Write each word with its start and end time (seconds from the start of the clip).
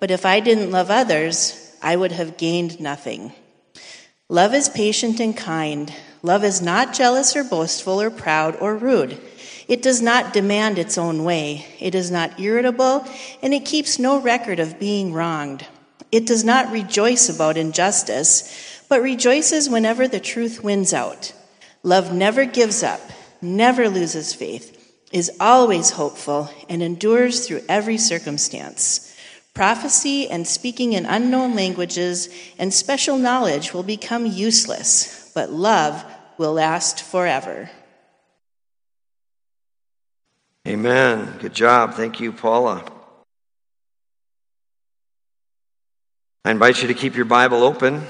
But 0.00 0.10
if 0.10 0.26
I 0.26 0.40
didn't 0.40 0.70
love 0.70 0.90
others, 0.90 1.76
I 1.82 1.96
would 1.96 2.12
have 2.12 2.36
gained 2.36 2.80
nothing. 2.80 3.32
Love 4.28 4.54
is 4.54 4.68
patient 4.68 5.20
and 5.20 5.36
kind. 5.36 5.92
Love 6.22 6.44
is 6.44 6.62
not 6.62 6.94
jealous 6.94 7.36
or 7.36 7.44
boastful 7.44 8.00
or 8.00 8.10
proud 8.10 8.56
or 8.56 8.74
rude. 8.76 9.20
It 9.68 9.82
does 9.82 10.02
not 10.02 10.32
demand 10.32 10.78
its 10.78 10.98
own 10.98 11.24
way. 11.24 11.66
It 11.78 11.94
is 11.94 12.10
not 12.10 12.40
irritable, 12.40 13.06
and 13.42 13.54
it 13.54 13.64
keeps 13.64 13.98
no 13.98 14.20
record 14.20 14.60
of 14.60 14.78
being 14.78 15.12
wronged. 15.12 15.66
It 16.10 16.26
does 16.26 16.44
not 16.44 16.72
rejoice 16.72 17.28
about 17.28 17.56
injustice, 17.56 18.82
but 18.88 19.02
rejoices 19.02 19.68
whenever 19.68 20.06
the 20.06 20.20
truth 20.20 20.62
wins 20.62 20.92
out. 20.92 21.32
Love 21.82 22.12
never 22.12 22.44
gives 22.44 22.82
up, 22.82 23.00
never 23.42 23.88
loses 23.88 24.32
faith, 24.32 24.70
is 25.12 25.30
always 25.40 25.90
hopeful, 25.90 26.50
and 26.68 26.82
endures 26.82 27.46
through 27.46 27.62
every 27.68 27.98
circumstance. 27.98 29.13
Prophecy 29.54 30.28
and 30.28 30.46
speaking 30.46 30.94
in 30.94 31.06
unknown 31.06 31.54
languages 31.54 32.28
and 32.58 32.74
special 32.74 33.16
knowledge 33.16 33.72
will 33.72 33.84
become 33.84 34.26
useless, 34.26 35.30
but 35.32 35.50
love 35.50 36.04
will 36.38 36.52
last 36.52 37.02
forever. 37.02 37.70
Amen. 40.66 41.38
Good 41.38 41.54
job. 41.54 41.94
Thank 41.94 42.18
you, 42.18 42.32
Paula. 42.32 42.84
I 46.44 46.50
invite 46.50 46.82
you 46.82 46.88
to 46.88 46.94
keep 46.94 47.14
your 47.14 47.24
Bible 47.24 47.62
open 47.62 48.02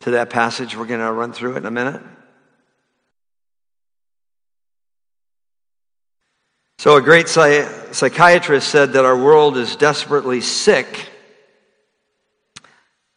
to 0.00 0.10
that 0.12 0.30
passage. 0.30 0.76
We're 0.76 0.86
going 0.86 1.00
to 1.00 1.12
run 1.12 1.32
through 1.32 1.54
it 1.54 1.58
in 1.58 1.66
a 1.66 1.70
minute. 1.70 2.02
So, 6.80 6.96
a 6.96 7.02
great 7.02 7.28
psychiatrist 7.28 8.66
said 8.66 8.94
that 8.94 9.04
our 9.04 9.14
world 9.14 9.58
is 9.58 9.76
desperately 9.76 10.40
sick, 10.40 11.10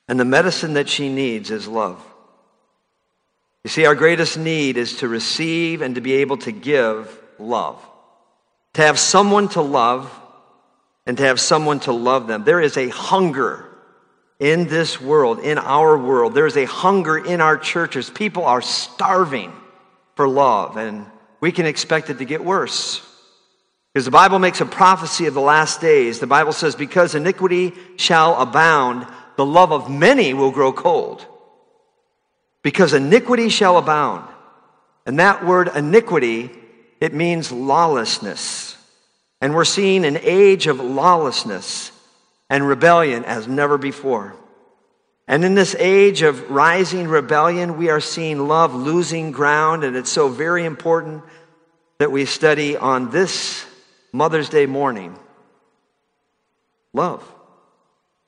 and 0.06 0.20
the 0.20 0.26
medicine 0.26 0.74
that 0.74 0.90
she 0.90 1.08
needs 1.08 1.50
is 1.50 1.66
love. 1.66 2.06
You 3.64 3.70
see, 3.70 3.86
our 3.86 3.96
greatest 3.96 4.38
need 4.38 4.76
is 4.76 4.98
to 4.98 5.08
receive 5.08 5.82
and 5.82 5.96
to 5.96 6.02
be 6.02 6.16
able 6.16 6.36
to 6.40 6.52
give 6.52 7.18
love 7.40 7.82
to 8.74 8.82
have 8.82 9.00
someone 9.00 9.48
to 9.48 9.62
love 9.62 10.12
and 11.06 11.18
to 11.18 11.24
have 11.24 11.40
someone 11.40 11.80
to 11.80 11.94
love 11.94 12.28
them. 12.28 12.44
There 12.44 12.60
is 12.60 12.76
a 12.76 12.90
hunger 12.90 13.66
in 14.40 14.68
this 14.68 15.00
world, 15.00 15.40
in 15.40 15.58
our 15.58 15.98
world. 15.98 16.34
There 16.34 16.48
is 16.48 16.58
a 16.58 16.66
hunger 16.66 17.18
in 17.18 17.40
our 17.40 17.58
churches. 17.58 18.10
People 18.10 18.44
are 18.44 18.62
starving 18.62 19.54
for 20.16 20.28
love, 20.28 20.76
and 20.76 21.06
we 21.40 21.54
can 21.54 21.66
expect 21.66 22.10
it 22.10 22.18
to 22.18 22.26
get 22.26 22.44
worse. 22.44 23.10
Because 23.94 24.06
the 24.06 24.12
Bible 24.12 24.40
makes 24.40 24.60
a 24.60 24.66
prophecy 24.66 25.28
of 25.28 25.36
the 25.36 25.42
last 25.42 25.80
days. 25.80 26.20
The 26.20 26.28
Bible 26.28 26.52
says, 26.52 26.76
Because 26.76 27.14
iniquity 27.14 27.74
shall 27.96 28.42
abound, 28.42 29.06
the 29.36 29.46
love 29.46 29.72
of 29.72 29.90
many 29.90 30.34
will 30.34 30.52
grow 30.52 30.74
cold. 30.74 31.26
Because 32.64 32.94
iniquity 32.94 33.50
shall 33.50 33.78
abound. 33.78 34.28
And 35.06 35.20
that 35.20 35.46
word 35.46 35.70
iniquity 35.76 36.50
it 37.00 37.14
means 37.14 37.52
lawlessness. 37.52 38.78
And 39.42 39.54
we're 39.54 39.66
seeing 39.66 40.06
an 40.06 40.18
age 40.22 40.68
of 40.68 40.80
lawlessness 40.80 41.92
and 42.50 42.66
rebellion 42.66 43.26
as 43.26 43.46
never 43.46 43.78
before. 43.78 44.36
And 45.28 45.44
in 45.44 45.54
this 45.54 45.76
age 45.78 46.22
of 46.22 46.50
rising 46.50 47.10
rebellion, 47.10 47.78
we 47.78 47.90
are 47.90 48.00
seeing 48.00 48.48
love 48.48 48.74
losing 48.74 49.32
ground, 49.32 49.84
and 49.84 49.98
it's 49.98 50.10
so 50.10 50.30
very 50.30 50.64
important 50.64 51.24
that 52.00 52.12
we 52.12 52.24
study 52.24 52.78
on 52.78 53.12
this 53.12 53.66
Mother's 54.14 54.48
Day 54.48 54.68
morning 54.68 55.18
love. 56.94 57.28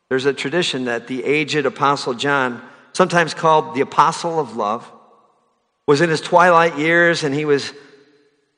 There's 0.10 0.26
a 0.26 0.34
tradition 0.34 0.86
that 0.86 1.08
the 1.08 1.24
aged 1.24 1.66
Apostle 1.66 2.16
John, 2.16 2.62
sometimes 2.94 3.34
called 3.34 3.76
the 3.76 3.82
Apostle 3.82 4.40
of 4.40 4.56
Love, 4.56 4.92
was 5.88 6.02
in 6.02 6.10
his 6.10 6.22
twilight 6.22 6.78
years 6.78 7.24
and 7.24 7.34
he 7.34 7.46
was 7.46 7.72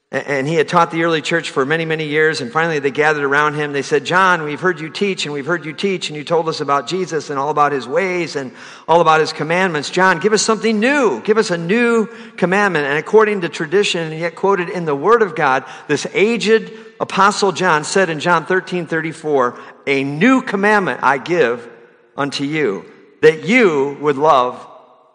and 0.09 0.47
he 0.47 0.56
had 0.56 0.69
taught 0.69 0.91
the 0.91 1.03
early 1.03 1.22
church 1.22 1.50
for 1.50 1.66
many, 1.66 1.84
many 1.84 2.06
years. 2.06 2.40
And 2.40 2.50
finally, 2.50 2.79
they 2.79 2.91
gathered 2.91 3.25
around 3.25 3.56
him. 3.56 3.73
They 3.73 3.81
said, 3.81 4.06
John, 4.06 4.44
we've 4.44 4.59
heard 4.59 4.79
you 4.79 4.90
teach, 4.90 5.25
and 5.25 5.34
we've 5.34 5.45
heard 5.45 5.66
you 5.66 5.73
teach, 5.73 6.09
and 6.09 6.16
you 6.16 6.23
told 6.23 6.47
us 6.47 6.62
about 6.62 6.88
Jesus 6.88 7.29
and 7.29 7.38
all 7.38 7.50
about 7.50 7.73
his 7.73 7.85
ways 7.85 8.38
and 8.38 8.53
all 8.88 9.01
about 9.01 9.19
his 9.19 9.34
commandments. 9.34 9.90
John, 9.90 10.19
give 10.19 10.31
us 10.31 10.41
something 10.41 10.79
new. 10.79 11.22
Give 11.23 11.38
us 11.38 11.51
a 11.51 11.57
new 11.57 12.07
commandment. 12.38 12.85
And 12.85 12.97
according 12.97 13.41
to 13.41 13.50
tradition, 13.50 14.12
and 14.13 14.17
yet 14.17 14.35
quoted 14.35 14.69
in 14.69 14.85
the 14.85 14.96
Word 14.96 15.22
of 15.22 15.35
God, 15.35 15.66
this 15.90 16.07
aged 16.13 16.72
apostle 17.01 17.51
John 17.51 17.84
said 17.84 18.09
in 18.09 18.22
John 18.22 18.46
13 18.46 18.88
34, 18.88 19.59
A 19.88 20.06
new 20.06 20.41
commandment 20.41 21.03
I 21.03 21.17
give 21.17 21.69
unto 22.16 22.46
you, 22.46 22.85
that 23.22 23.44
you 23.44 23.97
would 24.00 24.16
love 24.16 24.56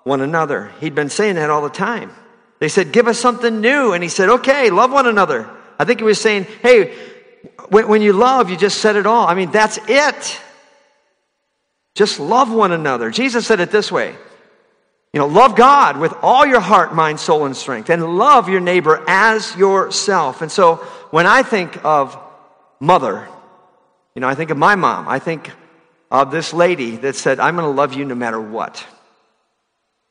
one 0.04 0.20
another. 0.20 0.70
He'd 0.80 0.94
been 0.94 1.08
saying 1.08 1.36
that 1.36 1.48
all 1.48 1.62
the 1.62 1.70
time. 1.70 2.10
They 2.62 2.68
said, 2.68 2.92
Give 2.92 3.08
us 3.08 3.18
something 3.18 3.60
new. 3.60 3.92
And 3.92 4.04
he 4.04 4.08
said, 4.08 4.28
Okay, 4.28 4.70
love 4.70 4.92
one 4.92 5.08
another. 5.08 5.50
I 5.80 5.84
think 5.84 5.98
he 5.98 6.04
was 6.04 6.20
saying, 6.20 6.44
Hey, 6.44 6.94
when, 7.70 7.88
when 7.88 8.02
you 8.02 8.12
love, 8.12 8.50
you 8.50 8.56
just 8.56 8.78
said 8.78 8.94
it 8.94 9.04
all. 9.04 9.26
I 9.26 9.34
mean, 9.34 9.50
that's 9.50 9.80
it. 9.88 10.40
Just 11.96 12.20
love 12.20 12.52
one 12.52 12.70
another. 12.70 13.10
Jesus 13.10 13.48
said 13.48 13.58
it 13.58 13.72
this 13.72 13.90
way 13.90 14.14
You 15.12 15.18
know, 15.18 15.26
love 15.26 15.56
God 15.56 15.98
with 15.98 16.14
all 16.22 16.46
your 16.46 16.60
heart, 16.60 16.94
mind, 16.94 17.18
soul, 17.18 17.46
and 17.46 17.56
strength, 17.56 17.90
and 17.90 18.16
love 18.16 18.48
your 18.48 18.60
neighbor 18.60 19.02
as 19.08 19.56
yourself. 19.56 20.40
And 20.40 20.52
so 20.52 20.76
when 21.10 21.26
I 21.26 21.42
think 21.42 21.84
of 21.84 22.16
mother, 22.78 23.26
you 24.14 24.20
know, 24.20 24.28
I 24.28 24.36
think 24.36 24.50
of 24.50 24.56
my 24.56 24.76
mom. 24.76 25.08
I 25.08 25.18
think 25.18 25.50
of 26.12 26.30
this 26.30 26.52
lady 26.52 26.94
that 26.98 27.16
said, 27.16 27.40
I'm 27.40 27.56
going 27.56 27.66
to 27.66 27.76
love 27.76 27.94
you 27.94 28.04
no 28.04 28.14
matter 28.14 28.40
what. 28.40 28.86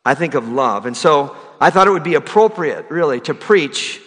I 0.03 0.15
think 0.15 0.33
of 0.33 0.49
love. 0.49 0.85
And 0.85 0.97
so 0.97 1.37
I 1.61 1.69
thought 1.69 1.85
it 1.85 1.91
would 1.91 2.03
be 2.03 2.15
appropriate, 2.15 2.89
really, 2.89 3.19
to 3.21 3.35
preach 3.35 4.01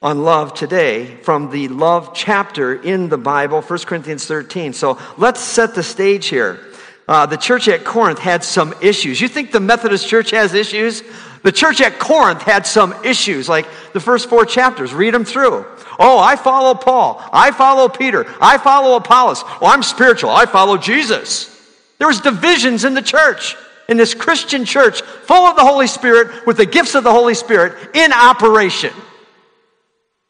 on 0.00 0.24
love 0.24 0.54
today 0.54 1.16
from 1.16 1.50
the 1.50 1.68
love 1.68 2.12
chapter 2.14 2.74
in 2.74 3.10
the 3.10 3.18
Bible, 3.18 3.60
1 3.60 3.78
Corinthians 3.80 4.26
13. 4.26 4.72
So 4.72 4.98
let's 5.18 5.40
set 5.40 5.74
the 5.74 5.82
stage 5.82 6.28
here. 6.28 6.60
Uh, 7.06 7.26
the 7.26 7.36
church 7.36 7.68
at 7.68 7.84
Corinth 7.84 8.18
had 8.18 8.42
some 8.42 8.74
issues. 8.80 9.20
You 9.20 9.28
think 9.28 9.52
the 9.52 9.60
Methodist 9.60 10.08
church 10.08 10.30
has 10.30 10.54
issues? 10.54 11.02
The 11.42 11.52
church 11.52 11.82
at 11.82 11.98
Corinth 11.98 12.40
had 12.40 12.66
some 12.66 12.94
issues, 13.04 13.50
like 13.50 13.66
the 13.92 14.00
first 14.00 14.30
four 14.30 14.46
chapters. 14.46 14.94
Read 14.94 15.12
them 15.12 15.26
through. 15.26 15.66
Oh, 15.98 16.18
I 16.18 16.36
follow 16.36 16.74
Paul. 16.74 17.22
I 17.34 17.50
follow 17.50 17.90
Peter. 17.90 18.24
I 18.40 18.56
follow 18.56 18.96
Apollos. 18.96 19.42
Oh, 19.44 19.66
I'm 19.66 19.82
spiritual. 19.82 20.30
I 20.30 20.46
follow 20.46 20.78
Jesus. 20.78 21.50
There 21.98 22.08
was 22.08 22.22
divisions 22.22 22.86
in 22.86 22.94
the 22.94 23.02
church 23.02 23.56
in 23.88 23.96
this 23.96 24.14
Christian 24.14 24.64
church 24.64 25.02
full 25.02 25.46
of 25.46 25.56
the 25.56 25.64
Holy 25.64 25.86
Spirit 25.86 26.46
with 26.46 26.56
the 26.56 26.66
gifts 26.66 26.94
of 26.94 27.04
the 27.04 27.12
Holy 27.12 27.34
Spirit 27.34 27.94
in 27.94 28.12
operation. 28.12 28.92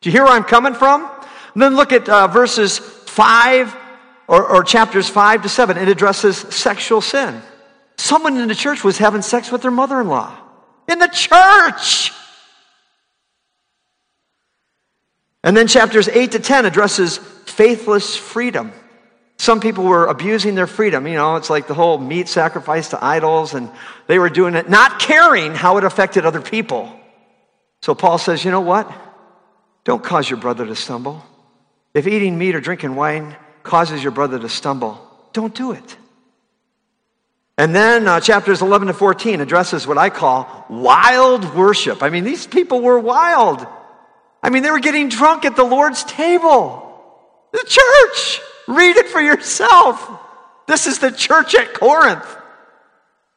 Do 0.00 0.09
you 0.09 0.12
hear 0.12 0.25
where 0.25 0.32
I'm 0.32 0.44
coming 0.44 0.75
from? 0.75 1.10
And 1.54 1.62
then 1.62 1.76
look 1.76 1.92
at 1.92 2.09
uh, 2.09 2.26
verses 2.26 2.78
5 2.78 3.76
or, 4.28 4.44
or 4.47 4.65
chapters 4.65 5.09
5 5.09 5.42
to 5.42 5.48
7. 5.48 5.76
It 5.78 5.88
addresses 5.88 6.37
sexual 6.37 7.01
sin. 7.01 7.41
Someone 7.97 8.36
in 8.36 8.48
the 8.48 8.54
church 8.54 8.83
was 8.83 8.98
having 8.98 9.22
sex 9.22 9.53
with 9.53 9.62
their 9.62 9.71
mother 9.71 10.01
in 10.01 10.09
law. 10.09 10.36
In 10.89 10.98
the 10.98 11.06
church! 11.06 12.12
And 15.42 15.56
then 15.56 15.68
chapters 15.68 16.09
8 16.09 16.33
to 16.33 16.39
10 16.39 16.65
addresses 16.65 17.18
faithless 17.18 18.16
freedom. 18.16 18.72
Some 19.44 19.60
people 19.60 19.84
were 19.84 20.06
abusing 20.06 20.54
their 20.54 20.66
freedom. 20.66 21.06
You 21.06 21.16
know, 21.16 21.36
it's 21.36 21.50
like 21.50 21.66
the 21.66 21.74
whole 21.74 21.98
meat 21.98 22.28
sacrifice 22.28 22.88
to 22.88 23.04
idols, 23.04 23.52
and 23.52 23.70
they 24.06 24.18
were 24.18 24.30
doing 24.30 24.54
it 24.54 24.70
not 24.70 24.98
caring 24.98 25.52
how 25.52 25.76
it 25.76 25.84
affected 25.84 26.24
other 26.24 26.41
people. 26.41 26.91
So 27.82 27.94
Paul 27.94 28.16
says, 28.16 28.42
you 28.42 28.50
know 28.50 28.62
what? 28.62 28.91
Don't 29.84 30.02
cause 30.02 30.30
your 30.30 30.38
brother 30.38 30.64
to 30.64 30.74
stumble. 30.74 31.22
If 31.92 32.06
eating 32.06 32.38
meat 32.38 32.54
or 32.54 32.60
drinking 32.62 32.94
wine 32.94 33.36
causes 33.62 34.02
your 34.02 34.12
brother 34.12 34.38
to 34.38 34.48
stumble, 34.48 34.98
don't 35.34 35.54
do 35.54 35.72
it. 35.72 35.96
And 37.58 37.74
then 37.74 38.08
uh, 38.08 38.20
chapters 38.20 38.62
11 38.62 38.88
to 38.88 38.94
14 38.94 39.42
addresses 39.42 39.86
what 39.86 39.98
I 39.98 40.08
call 40.08 40.64
wild 40.70 41.54
worship. 41.54 42.02
I 42.02 42.08
mean, 42.08 42.24
these 42.24 42.46
people 42.46 42.80
were 42.80 42.98
wild. 42.98 43.66
I 44.42 44.48
mean, 44.48 44.62
they 44.62 44.70
were 44.70 44.80
getting 44.80 45.10
drunk 45.10 45.44
at 45.44 45.54
the 45.54 45.64
Lord's 45.64 46.02
table. 46.02 46.80
The 47.52 47.62
church. 47.66 48.41
Read 48.66 48.97
it 48.97 49.09
for 49.09 49.21
yourself. 49.21 50.11
This 50.66 50.87
is 50.87 50.99
the 50.99 51.11
church 51.11 51.55
at 51.55 51.75
Corinth. 51.75 52.27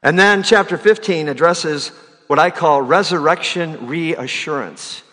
And 0.03 0.17
then 0.17 0.43
chapter 0.43 0.77
15 0.77 1.27
addresses 1.27 1.89
what 2.27 2.39
I 2.39 2.49
call 2.51 2.81
resurrection 2.81 3.87
reassurance. 3.87 5.03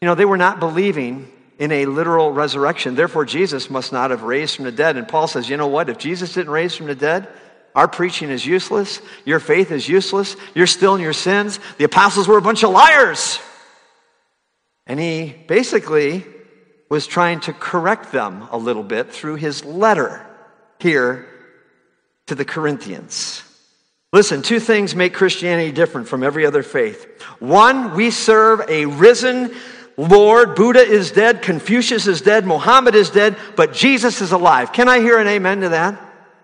You 0.00 0.06
know, 0.06 0.14
they 0.14 0.24
were 0.24 0.36
not 0.36 0.60
believing 0.60 1.30
in 1.58 1.70
a 1.70 1.86
literal 1.86 2.32
resurrection. 2.32 2.94
Therefore, 2.94 3.24
Jesus 3.24 3.70
must 3.70 3.92
not 3.92 4.10
have 4.10 4.24
raised 4.24 4.56
from 4.56 4.64
the 4.64 4.72
dead. 4.72 4.96
And 4.96 5.06
Paul 5.06 5.28
says, 5.28 5.48
you 5.48 5.56
know 5.56 5.68
what? 5.68 5.88
If 5.88 5.98
Jesus 5.98 6.34
didn't 6.34 6.50
raise 6.50 6.74
from 6.74 6.86
the 6.86 6.94
dead, 6.94 7.28
our 7.74 7.88
preaching 7.88 8.30
is 8.30 8.44
useless. 8.44 9.00
Your 9.24 9.38
faith 9.38 9.70
is 9.70 9.88
useless. 9.88 10.36
You're 10.54 10.66
still 10.66 10.94
in 10.94 11.00
your 11.00 11.12
sins. 11.12 11.60
The 11.78 11.84
apostles 11.84 12.26
were 12.26 12.38
a 12.38 12.42
bunch 12.42 12.64
of 12.64 12.70
liars. 12.70 13.38
And 14.86 14.98
he 14.98 15.34
basically 15.46 16.26
was 16.92 17.06
trying 17.06 17.40
to 17.40 17.54
correct 17.54 18.12
them 18.12 18.46
a 18.50 18.58
little 18.58 18.82
bit 18.82 19.10
through 19.10 19.36
his 19.36 19.64
letter 19.64 20.26
here 20.78 21.26
to 22.26 22.34
the 22.34 22.44
Corinthians. 22.44 23.42
Listen, 24.12 24.42
two 24.42 24.60
things 24.60 24.94
make 24.94 25.14
Christianity 25.14 25.72
different 25.72 26.06
from 26.06 26.22
every 26.22 26.44
other 26.44 26.62
faith. 26.62 27.22
One, 27.38 27.96
we 27.96 28.10
serve 28.10 28.60
a 28.68 28.84
risen 28.84 29.54
Lord. 29.96 30.54
Buddha 30.54 30.80
is 30.80 31.12
dead, 31.12 31.40
Confucius 31.40 32.06
is 32.06 32.20
dead, 32.20 32.44
Mohammed 32.44 32.94
is 32.94 33.08
dead, 33.08 33.38
but 33.56 33.72
Jesus 33.72 34.20
is 34.20 34.32
alive. 34.32 34.74
Can 34.74 34.86
I 34.86 35.00
hear 35.00 35.18
an 35.18 35.28
amen 35.28 35.62
to 35.62 35.70
that? 35.70 35.98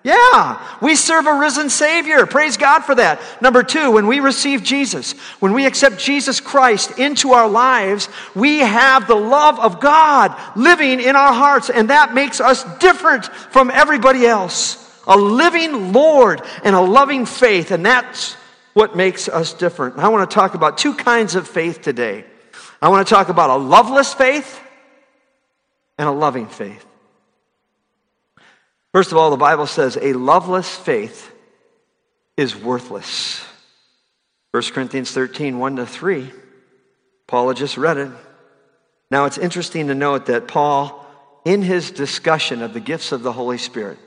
Yeah, 0.05 0.79
we 0.81 0.95
serve 0.95 1.27
a 1.27 1.39
risen 1.39 1.69
Savior. 1.71 2.25
Praise 2.25 2.57
God 2.57 2.81
for 2.81 2.95
that. 2.95 3.21
Number 3.43 3.63
two, 3.63 3.91
when 3.91 4.07
we 4.07 4.21
receive 4.21 4.63
Jesus, 4.63 5.13
when 5.41 5.53
we 5.53 5.67
accept 5.67 5.99
Jesus 5.99 6.41
Christ 6.41 6.99
into 6.99 7.33
our 7.33 7.49
lives, 7.49 8.09
we 8.35 8.59
have 8.59 9.09
the 9.09 9.17
love 9.17 9.59
of 9.59 9.81
God 9.81 10.35
living 10.57 11.01
in 11.01 11.17
our 11.17 11.33
hearts, 11.33 11.69
and 11.69 11.91
that 11.91 12.15
makes 12.15 12.41
us 12.41 12.65
different 12.79 13.27
from 13.27 13.71
everybody 13.71 14.25
else. 14.25 14.85
A 15.09 15.17
living 15.17 15.93
Lord 15.93 16.43
and 16.63 16.77
a 16.77 16.81
loving 16.81 17.27
faith, 17.27 17.73
and 17.73 17.85
that's 17.85 18.35
what 18.75 18.97
makes 18.97 19.29
us 19.29 19.53
different. 19.53 19.99
I 19.99 20.09
want 20.09 20.31
to 20.31 20.35
talk 20.35 20.55
about 20.55 20.79
two 20.79 20.95
kinds 20.95 21.35
of 21.35 21.49
faith 21.49 21.83
today. 21.83 22.25
I 22.81 22.89
want 22.89 23.07
to 23.07 23.13
talk 23.13 23.29
about 23.29 23.51
a 23.51 23.57
loveless 23.57 24.15
faith 24.15 24.61
and 25.99 26.09
a 26.09 26.13
loving 26.13 26.47
faith. 26.47 26.88
First 28.93 29.13
of 29.13 29.19
all, 29.19 29.31
the 29.31 29.37
Bible 29.37 29.67
says 29.67 29.99
a 30.01 30.13
loveless 30.15 30.75
faith 30.75 31.31
is 32.37 32.57
worthless. 32.57 33.45
1 34.53 34.63
Corinthians 34.73 35.11
13, 35.11 35.59
1 35.59 35.77
to 35.77 35.87
3. 35.87 36.31
Paul 37.27 37.49
had 37.49 37.57
just 37.57 37.77
read 37.77 37.99
it. 37.99 38.11
Now, 39.11 39.27
it's 39.27 39.39
interesting 39.39 39.89
to 39.89 39.95
note 39.95 40.27
that 40.27 40.49
Paul, 40.49 41.05
in 41.45 41.63
his 41.63 41.91
discussion 41.91 42.63
of 42.63 42.73
the 42.73 42.81
gifts 42.81 43.13
of 43.13 43.23
the 43.23 43.33
Holy 43.33 43.59
Spirit, 43.59 43.99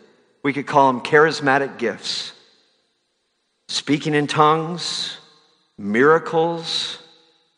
we 0.43 0.53
could 0.53 0.65
call 0.65 0.91
them 0.91 1.01
charismatic 1.01 1.77
gifts 1.77 2.33
speaking 3.71 4.13
in 4.13 4.27
tongues, 4.27 5.17
miracles, 5.77 6.97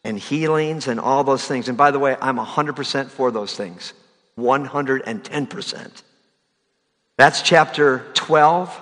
and 0.03 0.19
healings, 0.19 0.87
and 0.87 0.99
all 0.99 1.23
those 1.23 1.45
things. 1.45 1.69
And 1.69 1.77
by 1.77 1.89
the 1.89 1.99
way, 1.99 2.15
I'm 2.21 2.37
100% 2.37 3.07
for 3.07 3.31
those 3.31 3.55
things. 3.55 3.93
110%. 4.37 6.03
That's 7.17 7.41
chapter 7.41 8.05
12 8.13 8.81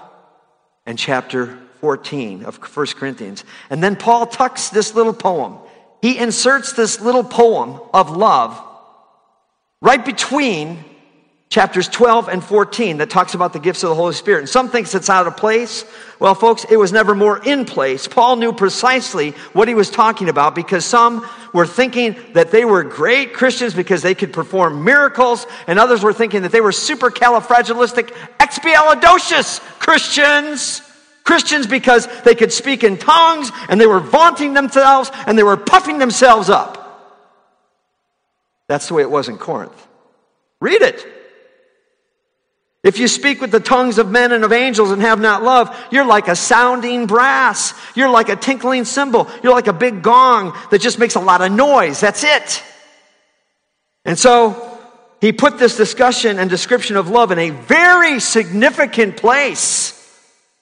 and 0.86 0.98
chapter 0.98 1.58
14 1.82 2.46
of 2.46 2.58
1 2.58 2.86
Corinthians. 2.88 3.44
And 3.70 3.84
then 3.84 3.96
Paul 3.96 4.28
tucks 4.28 4.70
this 4.70 4.96
little 4.96 5.14
poem. 5.14 5.58
He 6.02 6.18
inserts 6.18 6.74
this 6.74 7.02
little 7.02 7.24
poem 7.24 7.80
of 7.94 8.16
love 8.16 8.62
right 9.82 10.04
between 10.04 10.84
chapters 11.52 11.90
12 11.90 12.30
and 12.30 12.42
14 12.42 12.98
that 12.98 13.10
talks 13.10 13.34
about 13.34 13.52
the 13.52 13.60
gifts 13.60 13.84
of 13.84 13.90
the 13.90 13.96
Holy 13.96 14.14
Spirit. 14.14 14.40
And 14.40 14.50
some 14.50 14.70
thinks 14.70 14.96
it's 14.96 15.10
out 15.10 15.28
of 15.28 15.36
place. 15.36 15.84
Well, 16.18 16.34
folks, 16.34 16.66
it 16.70 16.78
was 16.78 16.94
never 16.94 17.14
more 17.14 17.44
in 17.44 17.66
place. 17.66 18.08
Paul 18.08 18.38
knew 18.38 18.54
precisely 18.54 19.32
what 19.52 19.68
he 19.68 19.76
was 19.76 19.90
talking 19.90 20.30
about 20.30 20.56
because 20.56 20.86
some 20.86 21.28
were 21.54 21.68
thinking 21.68 22.16
that 22.34 22.52
they 22.52 22.64
were 22.64 22.84
great 22.84 23.34
Christians 23.34 23.74
because 23.74 24.02
they 24.02 24.16
could 24.16 24.32
perform 24.32 24.86
miracles, 24.86 25.46
and 25.68 25.78
others 25.78 26.02
were 26.02 26.14
thinking 26.14 26.44
that 26.44 26.54
they 26.54 26.62
were 26.62 26.72
super 26.72 27.12
supercalifragilistic 27.12 28.08
expialidocious 28.40 29.60
Christians. 29.80 30.82
Christians 31.26 31.68
because 31.68 32.08
they 32.24 32.34
could 32.34 32.52
speak 32.52 32.84
in 32.84 32.98
tongues 32.98 33.52
and 33.70 33.80
they 33.80 33.86
were 33.86 34.00
vaunting 34.00 34.54
themselves 34.54 35.12
and 35.28 35.38
they 35.38 35.44
were 35.44 35.58
puffing 35.58 36.00
themselves 36.00 36.50
up. 36.50 36.78
That's 38.68 38.88
the 38.88 38.96
way 38.96 39.02
it 39.04 39.12
was 39.12 39.28
in 39.28 39.38
Corinth. 39.38 39.88
Read 40.62 40.82
it. 40.82 41.21
If 42.84 42.98
you 42.98 43.08
speak 43.08 43.42
with 43.42 43.52
the 43.52 43.60
tongues 43.60 44.00
of 44.00 44.10
men 44.10 44.32
and 44.32 44.44
of 44.44 44.52
angels 44.52 44.90
and 44.90 45.02
have 45.02 45.20
not 45.20 45.44
love, 45.44 45.76
you're 45.92 46.06
like 46.06 46.28
a 46.28 46.36
sounding 46.36 47.06
brass. 47.06 47.76
You're 47.96 48.10
like 48.10 48.30
a 48.30 48.36
tinkling 48.36 48.86
cymbal. 48.86 49.30
You're 49.44 49.54
like 49.54 49.68
a 49.68 49.74
big 49.74 50.02
gong 50.02 50.58
that 50.72 50.82
just 50.82 50.98
makes 50.98 51.14
a 51.14 51.20
lot 51.20 51.42
of 51.42 51.52
noise. 51.52 52.00
That's 52.00 52.24
it. 52.24 52.64
And 54.04 54.18
so 54.18 54.80
he 55.20 55.32
put 55.32 55.60
this 55.60 55.78
discussion 55.78 56.40
and 56.40 56.50
description 56.50 56.98
of 56.98 57.08
love 57.08 57.32
in 57.32 57.38
a 57.38 57.52
very 57.52 58.20
significant 58.20 59.18
place. 59.18 59.98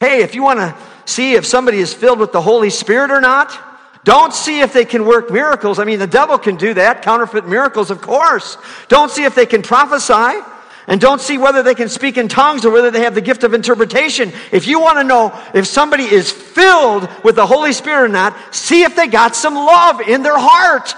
Hey, 0.01 0.21
if 0.21 0.35
you 0.35 0.43
want 0.43 0.59
to 0.59 0.75
see 1.05 1.35
if 1.35 1.45
somebody 1.45 1.79
is 1.79 1.93
filled 1.93 2.19
with 2.19 2.33
the 2.33 2.41
Holy 2.41 2.69
Spirit 2.69 3.11
or 3.11 3.21
not, 3.21 3.57
don't 4.03 4.33
see 4.33 4.59
if 4.59 4.73
they 4.73 4.83
can 4.83 5.05
work 5.05 5.31
miracles. 5.31 5.79
I 5.79 5.85
mean, 5.85 5.99
the 5.99 6.07
devil 6.07 6.37
can 6.37 6.57
do 6.57 6.73
that, 6.73 7.01
counterfeit 7.01 7.47
miracles, 7.47 7.91
of 7.91 8.01
course. 8.01 8.57
Don't 8.89 9.09
see 9.09 9.23
if 9.23 9.35
they 9.35 9.45
can 9.45 9.61
prophesy 9.61 10.41
and 10.89 10.99
don't 10.99 11.21
see 11.21 11.37
whether 11.37 11.61
they 11.61 11.75
can 11.75 11.87
speak 11.87 12.17
in 12.17 12.27
tongues 12.27 12.65
or 12.65 12.71
whether 12.71 12.89
they 12.89 13.01
have 13.01 13.13
the 13.13 13.21
gift 13.21 13.43
of 13.43 13.53
interpretation. 13.53 14.33
If 14.51 14.67
you 14.67 14.79
want 14.79 14.97
to 14.97 15.03
know 15.03 15.39
if 15.53 15.67
somebody 15.67 16.03
is 16.03 16.31
filled 16.31 17.07
with 17.23 17.35
the 17.35 17.45
Holy 17.45 17.73
Spirit 17.73 18.05
or 18.05 18.07
not, 18.07 18.35
see 18.53 18.81
if 18.81 18.95
they 18.95 19.05
got 19.05 19.35
some 19.35 19.53
love 19.53 20.01
in 20.01 20.23
their 20.23 20.37
heart. 20.37 20.95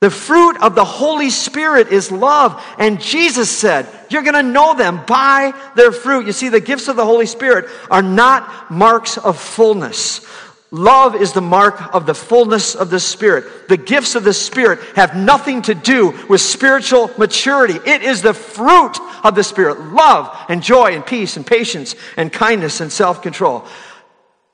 The 0.00 0.08
fruit 0.08 0.56
of 0.62 0.74
the 0.74 0.84
Holy 0.84 1.28
Spirit 1.28 1.88
is 1.88 2.10
love. 2.10 2.64
And 2.78 3.02
Jesus 3.02 3.50
said, 3.50 3.86
You're 4.08 4.22
going 4.22 4.32
to 4.32 4.42
know 4.42 4.74
them 4.74 5.04
by 5.06 5.52
their 5.76 5.92
fruit. 5.92 6.24
You 6.24 6.32
see, 6.32 6.48
the 6.48 6.58
gifts 6.58 6.88
of 6.88 6.96
the 6.96 7.04
Holy 7.04 7.26
Spirit 7.26 7.68
are 7.90 8.00
not 8.00 8.70
marks 8.70 9.18
of 9.18 9.38
fullness. 9.38 10.26
Love 10.72 11.16
is 11.16 11.32
the 11.32 11.40
mark 11.40 11.94
of 11.94 12.06
the 12.06 12.14
fullness 12.14 12.76
of 12.76 12.90
the 12.90 13.00
Spirit. 13.00 13.68
The 13.68 13.76
gifts 13.76 14.14
of 14.14 14.22
the 14.22 14.32
Spirit 14.32 14.78
have 14.94 15.16
nothing 15.16 15.62
to 15.62 15.74
do 15.74 16.16
with 16.28 16.40
spiritual 16.40 17.10
maturity. 17.18 17.74
It 17.74 18.02
is 18.02 18.22
the 18.22 18.34
fruit 18.34 18.96
of 19.24 19.34
the 19.34 19.42
Spirit 19.42 19.80
love 19.80 20.32
and 20.48 20.62
joy 20.62 20.94
and 20.94 21.04
peace 21.04 21.36
and 21.36 21.44
patience 21.44 21.96
and 22.16 22.32
kindness 22.32 22.80
and 22.80 22.92
self 22.92 23.20
control. 23.20 23.66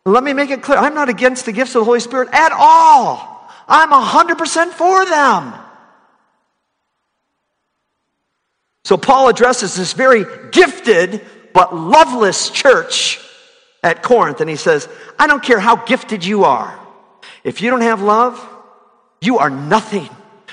Let 0.06 0.24
me 0.24 0.32
make 0.32 0.50
it 0.50 0.62
clear 0.62 0.78
I'm 0.78 0.94
not 0.94 1.10
against 1.10 1.44
the 1.44 1.52
gifts 1.52 1.74
of 1.74 1.80
the 1.80 1.84
Holy 1.84 2.00
Spirit 2.00 2.30
at 2.32 2.52
all. 2.52 3.50
I'm 3.68 3.90
100% 3.90 4.70
for 4.70 5.04
them. 5.04 5.52
So 8.84 8.96
Paul 8.96 9.28
addresses 9.28 9.74
this 9.74 9.92
very 9.92 10.24
gifted 10.50 11.26
but 11.52 11.74
loveless 11.74 12.48
church 12.50 13.20
at 13.86 14.02
Corinth 14.02 14.40
and 14.40 14.50
he 14.50 14.56
says, 14.56 14.88
I 15.18 15.26
don't 15.26 15.42
care 15.42 15.60
how 15.60 15.76
gifted 15.76 16.24
you 16.24 16.44
are. 16.44 16.78
If 17.44 17.62
you 17.62 17.70
don't 17.70 17.82
have 17.82 18.02
love, 18.02 18.44
you 19.20 19.38
are 19.38 19.48
nothing. 19.48 20.08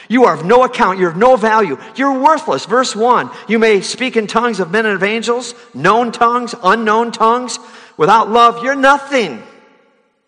You 0.07 0.25
are 0.25 0.35
of 0.35 0.45
no 0.45 0.63
account. 0.63 0.99
You're 0.99 1.09
of 1.09 1.17
no 1.17 1.35
value. 1.35 1.77
You're 1.95 2.21
worthless. 2.21 2.65
Verse 2.65 2.95
1 2.95 3.31
You 3.47 3.57
may 3.57 3.81
speak 3.81 4.15
in 4.15 4.27
tongues 4.27 4.59
of 4.59 4.71
men 4.71 4.85
and 4.85 4.95
of 4.95 5.03
angels, 5.03 5.55
known 5.73 6.11
tongues, 6.11 6.53
unknown 6.63 7.11
tongues. 7.11 7.57
Without 7.97 8.29
love, 8.29 8.63
you're 8.63 8.75
nothing. 8.75 9.41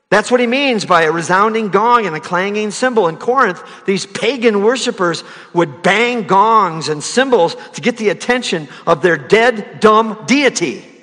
That's 0.09 0.31
what 0.31 0.39
he 0.39 0.47
means 0.47 0.85
by 0.85 1.03
a 1.03 1.11
resounding 1.11 1.69
gong 1.69 2.05
and 2.05 2.15
a 2.15 2.19
clanging 2.19 2.71
cymbal. 2.71 3.07
In 3.07 3.17
Corinth, 3.17 3.61
these 3.85 4.05
pagan 4.05 4.63
worshippers 4.63 5.23
would 5.53 5.81
bang 5.83 6.25
gongs 6.25 6.89
and 6.89 7.03
cymbals 7.03 7.55
to 7.73 7.81
get 7.81 7.97
the 7.97 8.09
attention 8.09 8.67
of 8.87 9.01
their 9.01 9.17
dead, 9.17 9.79
dumb 9.79 10.23
deity. 10.25 10.94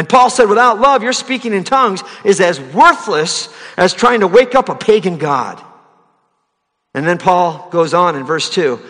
And 0.00 0.08
Paul 0.08 0.30
said, 0.30 0.48
without 0.48 0.80
love, 0.80 1.02
your 1.02 1.12
speaking 1.12 1.52
in 1.52 1.62
tongues 1.62 2.02
is 2.24 2.40
as 2.40 2.58
worthless 2.58 3.54
as 3.76 3.92
trying 3.92 4.20
to 4.20 4.26
wake 4.26 4.54
up 4.54 4.70
a 4.70 4.74
pagan 4.74 5.18
God. 5.18 5.62
And 6.94 7.06
then 7.06 7.18
Paul 7.18 7.68
goes 7.68 7.92
on 7.92 8.16
in 8.16 8.24
verse 8.24 8.48
2 8.48 8.80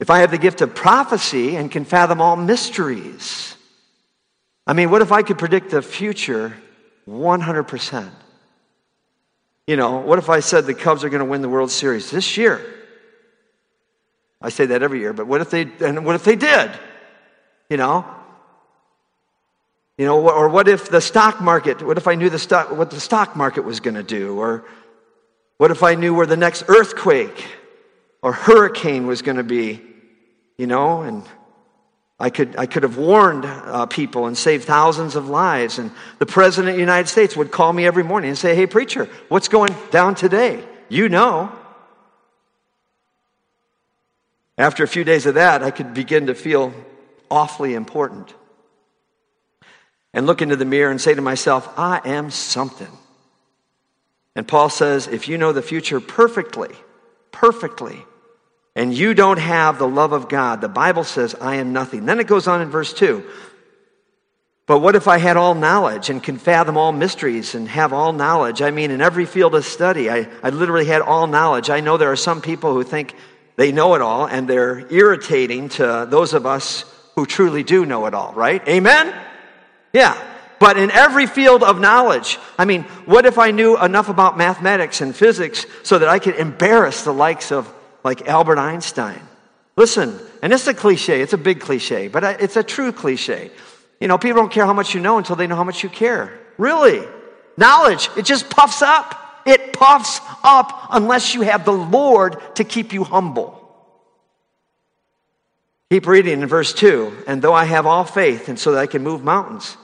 if 0.00 0.08
I 0.08 0.20
have 0.20 0.30
the 0.30 0.38
gift 0.38 0.62
of 0.62 0.74
prophecy 0.74 1.56
and 1.56 1.70
can 1.70 1.84
fathom 1.84 2.22
all 2.22 2.36
mysteries. 2.36 3.54
I 4.66 4.72
mean, 4.72 4.90
what 4.90 5.02
if 5.02 5.12
I 5.12 5.20
could 5.20 5.36
predict 5.36 5.72
the 5.72 5.82
future 5.82 6.56
100%? 7.06 8.10
You 9.66 9.76
know, 9.76 9.98
what 9.98 10.18
if 10.18 10.30
I 10.30 10.40
said 10.40 10.64
the 10.64 10.72
Cubs 10.72 11.04
are 11.04 11.10
going 11.10 11.20
to 11.20 11.26
win 11.26 11.42
the 11.42 11.50
World 11.50 11.70
Series 11.70 12.10
this 12.10 12.38
year? 12.38 12.64
I 14.40 14.48
say 14.48 14.64
that 14.64 14.82
every 14.82 15.00
year, 15.00 15.12
but 15.12 15.26
what 15.26 15.42
if 15.42 15.50
they 15.50 15.70
and 15.80 16.06
what 16.06 16.14
if 16.14 16.24
they 16.24 16.36
did? 16.36 16.70
You 17.68 17.76
know, 17.76 18.06
you 19.98 20.04
know, 20.04 20.28
or 20.28 20.48
what 20.48 20.68
if 20.68 20.90
the 20.90 21.00
stock 21.00 21.40
market, 21.40 21.82
what 21.82 21.96
if 21.96 22.06
I 22.06 22.16
knew 22.16 22.28
the 22.28 22.38
stock, 22.38 22.70
what 22.70 22.90
the 22.90 23.00
stock 23.00 23.34
market 23.34 23.62
was 23.62 23.80
going 23.80 23.94
to 23.94 24.02
do? 24.02 24.38
Or 24.38 24.64
what 25.56 25.70
if 25.70 25.82
I 25.82 25.94
knew 25.94 26.14
where 26.14 26.26
the 26.26 26.36
next 26.36 26.64
earthquake 26.68 27.46
or 28.20 28.32
hurricane 28.32 29.06
was 29.06 29.22
going 29.22 29.38
to 29.38 29.42
be? 29.42 29.80
You 30.58 30.66
know, 30.66 31.00
and 31.00 31.22
I 32.18 32.28
could, 32.28 32.56
I 32.56 32.66
could 32.66 32.82
have 32.82 32.98
warned 32.98 33.46
uh, 33.46 33.86
people 33.86 34.26
and 34.26 34.36
saved 34.36 34.64
thousands 34.64 35.16
of 35.16 35.28
lives. 35.28 35.78
And 35.78 35.90
the 36.18 36.26
President 36.26 36.70
of 36.70 36.74
the 36.74 36.80
United 36.80 37.08
States 37.08 37.34
would 37.34 37.50
call 37.50 37.72
me 37.72 37.86
every 37.86 38.04
morning 38.04 38.28
and 38.28 38.38
say, 38.38 38.54
Hey, 38.54 38.66
preacher, 38.66 39.08
what's 39.28 39.48
going 39.48 39.74
down 39.90 40.14
today? 40.14 40.62
You 40.90 41.08
know. 41.08 41.52
After 44.58 44.84
a 44.84 44.88
few 44.88 45.04
days 45.04 45.24
of 45.24 45.34
that, 45.34 45.62
I 45.62 45.70
could 45.70 45.94
begin 45.94 46.26
to 46.26 46.34
feel 46.34 46.72
awfully 47.30 47.74
important 47.74 48.34
and 50.16 50.26
look 50.26 50.40
into 50.40 50.56
the 50.56 50.64
mirror 50.64 50.90
and 50.90 50.98
say 50.98 51.14
to 51.14 51.20
myself, 51.20 51.68
I 51.78 52.00
am 52.06 52.30
something. 52.30 52.88
And 54.34 54.48
Paul 54.48 54.70
says, 54.70 55.06
if 55.06 55.28
you 55.28 55.36
know 55.36 55.52
the 55.52 55.60
future 55.60 56.00
perfectly, 56.00 56.74
perfectly, 57.32 58.02
and 58.74 58.94
you 58.94 59.12
don't 59.12 59.38
have 59.38 59.78
the 59.78 59.86
love 59.86 60.12
of 60.12 60.30
God, 60.30 60.62
the 60.62 60.70
Bible 60.70 61.04
says, 61.04 61.34
I 61.38 61.56
am 61.56 61.74
nothing. 61.74 62.06
Then 62.06 62.18
it 62.18 62.26
goes 62.26 62.48
on 62.48 62.62
in 62.62 62.70
verse 62.70 62.94
2. 62.94 63.28
But 64.64 64.80
what 64.80 64.96
if 64.96 65.06
I 65.06 65.18
had 65.18 65.36
all 65.36 65.54
knowledge 65.54 66.08
and 66.08 66.22
can 66.22 66.38
fathom 66.38 66.78
all 66.78 66.92
mysteries 66.92 67.54
and 67.54 67.68
have 67.68 67.92
all 67.92 68.14
knowledge? 68.14 68.62
I 68.62 68.70
mean, 68.70 68.90
in 68.90 69.02
every 69.02 69.26
field 69.26 69.54
of 69.54 69.66
study, 69.66 70.10
I, 70.10 70.28
I 70.42 70.48
literally 70.48 70.86
had 70.86 71.02
all 71.02 71.26
knowledge. 71.26 71.68
I 71.68 71.80
know 71.80 71.98
there 71.98 72.10
are 72.10 72.16
some 72.16 72.40
people 72.40 72.72
who 72.72 72.84
think 72.84 73.14
they 73.56 73.70
know 73.70 73.94
it 73.94 74.00
all, 74.00 74.26
and 74.26 74.48
they're 74.48 74.90
irritating 74.90 75.68
to 75.70 76.06
those 76.08 76.32
of 76.32 76.46
us 76.46 76.86
who 77.16 77.26
truly 77.26 77.62
do 77.62 77.84
know 77.84 78.06
it 78.06 78.14
all, 78.14 78.32
right? 78.32 78.66
Amen? 78.66 79.14
Yeah. 79.96 80.14
But 80.58 80.76
in 80.76 80.90
every 80.90 81.26
field 81.26 81.62
of 81.62 81.80
knowledge, 81.80 82.38
I 82.58 82.66
mean, 82.66 82.82
what 83.06 83.24
if 83.24 83.38
I 83.38 83.50
knew 83.50 83.78
enough 83.78 84.10
about 84.10 84.36
mathematics 84.36 85.00
and 85.00 85.16
physics 85.16 85.64
so 85.84 85.98
that 85.98 86.08
I 86.08 86.18
could 86.18 86.36
embarrass 86.36 87.02
the 87.02 87.12
likes 87.12 87.50
of 87.50 87.72
like 88.04 88.28
Albert 88.28 88.58
Einstein. 88.58 89.20
Listen, 89.74 90.20
and 90.42 90.52
it's 90.52 90.66
a 90.66 90.74
cliche, 90.74 91.22
it's 91.22 91.32
a 91.32 91.38
big 91.38 91.60
cliche, 91.60 92.08
but 92.08 92.22
it's 92.40 92.56
a 92.56 92.62
true 92.62 92.92
cliche. 92.92 93.50
You 93.98 94.06
know, 94.06 94.18
people 94.18 94.42
don't 94.42 94.52
care 94.52 94.66
how 94.66 94.74
much 94.74 94.94
you 94.94 95.00
know 95.00 95.16
until 95.16 95.34
they 95.34 95.46
know 95.46 95.56
how 95.56 95.64
much 95.64 95.82
you 95.82 95.88
care. 95.88 96.38
Really. 96.58 97.02
Knowledge, 97.56 98.10
it 98.18 98.26
just 98.26 98.50
puffs 98.50 98.82
up. 98.82 99.42
It 99.46 99.72
puffs 99.72 100.20
up 100.44 100.88
unless 100.90 101.34
you 101.34 101.40
have 101.40 101.64
the 101.64 101.72
Lord 101.72 102.36
to 102.56 102.64
keep 102.64 102.92
you 102.92 103.02
humble. 103.02 103.56
Keep 105.90 106.06
reading 106.06 106.42
in 106.42 106.48
verse 106.48 106.72
2. 106.74 107.24
And 107.26 107.40
though 107.40 107.54
I 107.54 107.64
have 107.64 107.86
all 107.86 108.04
faith, 108.04 108.48
and 108.48 108.58
so 108.58 108.72
that 108.72 108.78
I 108.78 108.86
can 108.86 109.02
move 109.02 109.24
mountains. 109.24 109.76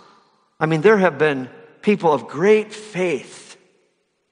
I 0.63 0.67
mean, 0.67 0.81
there 0.81 0.97
have 0.97 1.19
been 1.19 1.51
people 1.83 2.15
of 2.15 2.27
great 2.29 2.73
faith, 2.73 3.59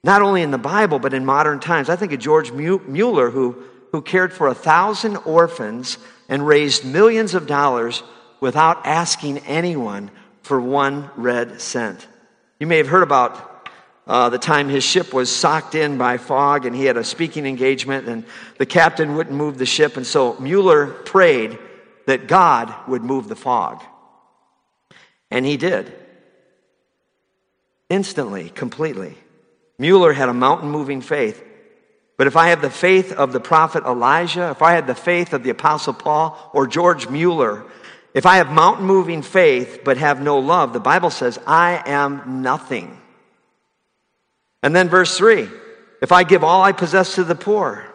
not 0.03 0.23
only 0.23 0.41
in 0.41 0.49
the 0.49 0.57
Bible, 0.57 0.97
but 0.97 1.13
in 1.13 1.25
modern 1.25 1.59
times. 1.59 1.89
I 1.89 1.95
think 1.95 2.11
of 2.11 2.19
George 2.19 2.51
Mueller, 2.51 3.29
who 3.29 3.63
who 3.91 4.01
cared 4.01 4.33
for 4.33 4.47
a 4.47 4.53
thousand 4.53 5.17
orphans 5.17 5.97
and 6.29 6.45
raised 6.45 6.85
millions 6.85 7.33
of 7.33 7.45
dollars 7.45 8.03
without 8.39 8.85
asking 8.85 9.39
anyone 9.39 10.09
for 10.41 10.59
one 10.59 11.09
red 11.15 11.61
cent. 11.61 12.07
You 12.59 12.67
may 12.67 12.77
have 12.77 12.87
heard 12.87 13.03
about 13.03 13.69
uh, 14.07 14.29
the 14.29 14.39
time 14.39 14.69
his 14.69 14.83
ship 14.83 15.13
was 15.13 15.33
socked 15.33 15.75
in 15.75 15.97
by 15.97 16.17
fog 16.17 16.65
and 16.65 16.75
he 16.75 16.85
had 16.85 16.97
a 16.97 17.03
speaking 17.03 17.45
engagement 17.45 18.07
and 18.07 18.25
the 18.57 18.65
captain 18.65 19.15
wouldn't 19.15 19.35
move 19.35 19.57
the 19.57 19.65
ship. 19.65 19.97
And 19.97 20.07
so 20.07 20.39
Mueller 20.39 20.87
prayed 20.87 21.59
that 22.07 22.27
God 22.27 22.73
would 22.87 23.03
move 23.03 23.27
the 23.27 23.35
fog. 23.35 23.83
And 25.29 25.45
he 25.45 25.57
did. 25.57 25.93
Instantly, 27.91 28.47
completely. 28.47 29.17
Mueller 29.77 30.13
had 30.13 30.29
a 30.29 30.33
mountain 30.33 30.69
moving 30.71 31.01
faith. 31.01 31.43
But 32.15 32.25
if 32.25 32.37
I 32.37 32.47
have 32.47 32.61
the 32.61 32.69
faith 32.69 33.11
of 33.11 33.33
the 33.33 33.41
prophet 33.41 33.83
Elijah, 33.83 34.49
if 34.51 34.61
I 34.61 34.71
had 34.71 34.87
the 34.87 34.95
faith 34.95 35.33
of 35.33 35.43
the 35.43 35.49
apostle 35.49 35.93
Paul 35.93 36.51
or 36.53 36.67
George 36.67 37.09
Mueller, 37.09 37.65
if 38.13 38.25
I 38.25 38.37
have 38.37 38.49
mountain 38.49 38.85
moving 38.85 39.21
faith 39.21 39.81
but 39.83 39.97
have 39.97 40.21
no 40.21 40.39
love, 40.39 40.71
the 40.71 40.79
Bible 40.79 41.09
says, 41.09 41.37
I 41.45 41.83
am 41.85 42.41
nothing. 42.41 42.97
And 44.63 44.73
then 44.73 44.87
verse 44.87 45.17
3 45.17 45.49
if 46.01 46.13
I 46.13 46.23
give 46.23 46.45
all 46.45 46.63
I 46.63 46.71
possess 46.71 47.15
to 47.15 47.25
the 47.25 47.35
poor, 47.35 47.90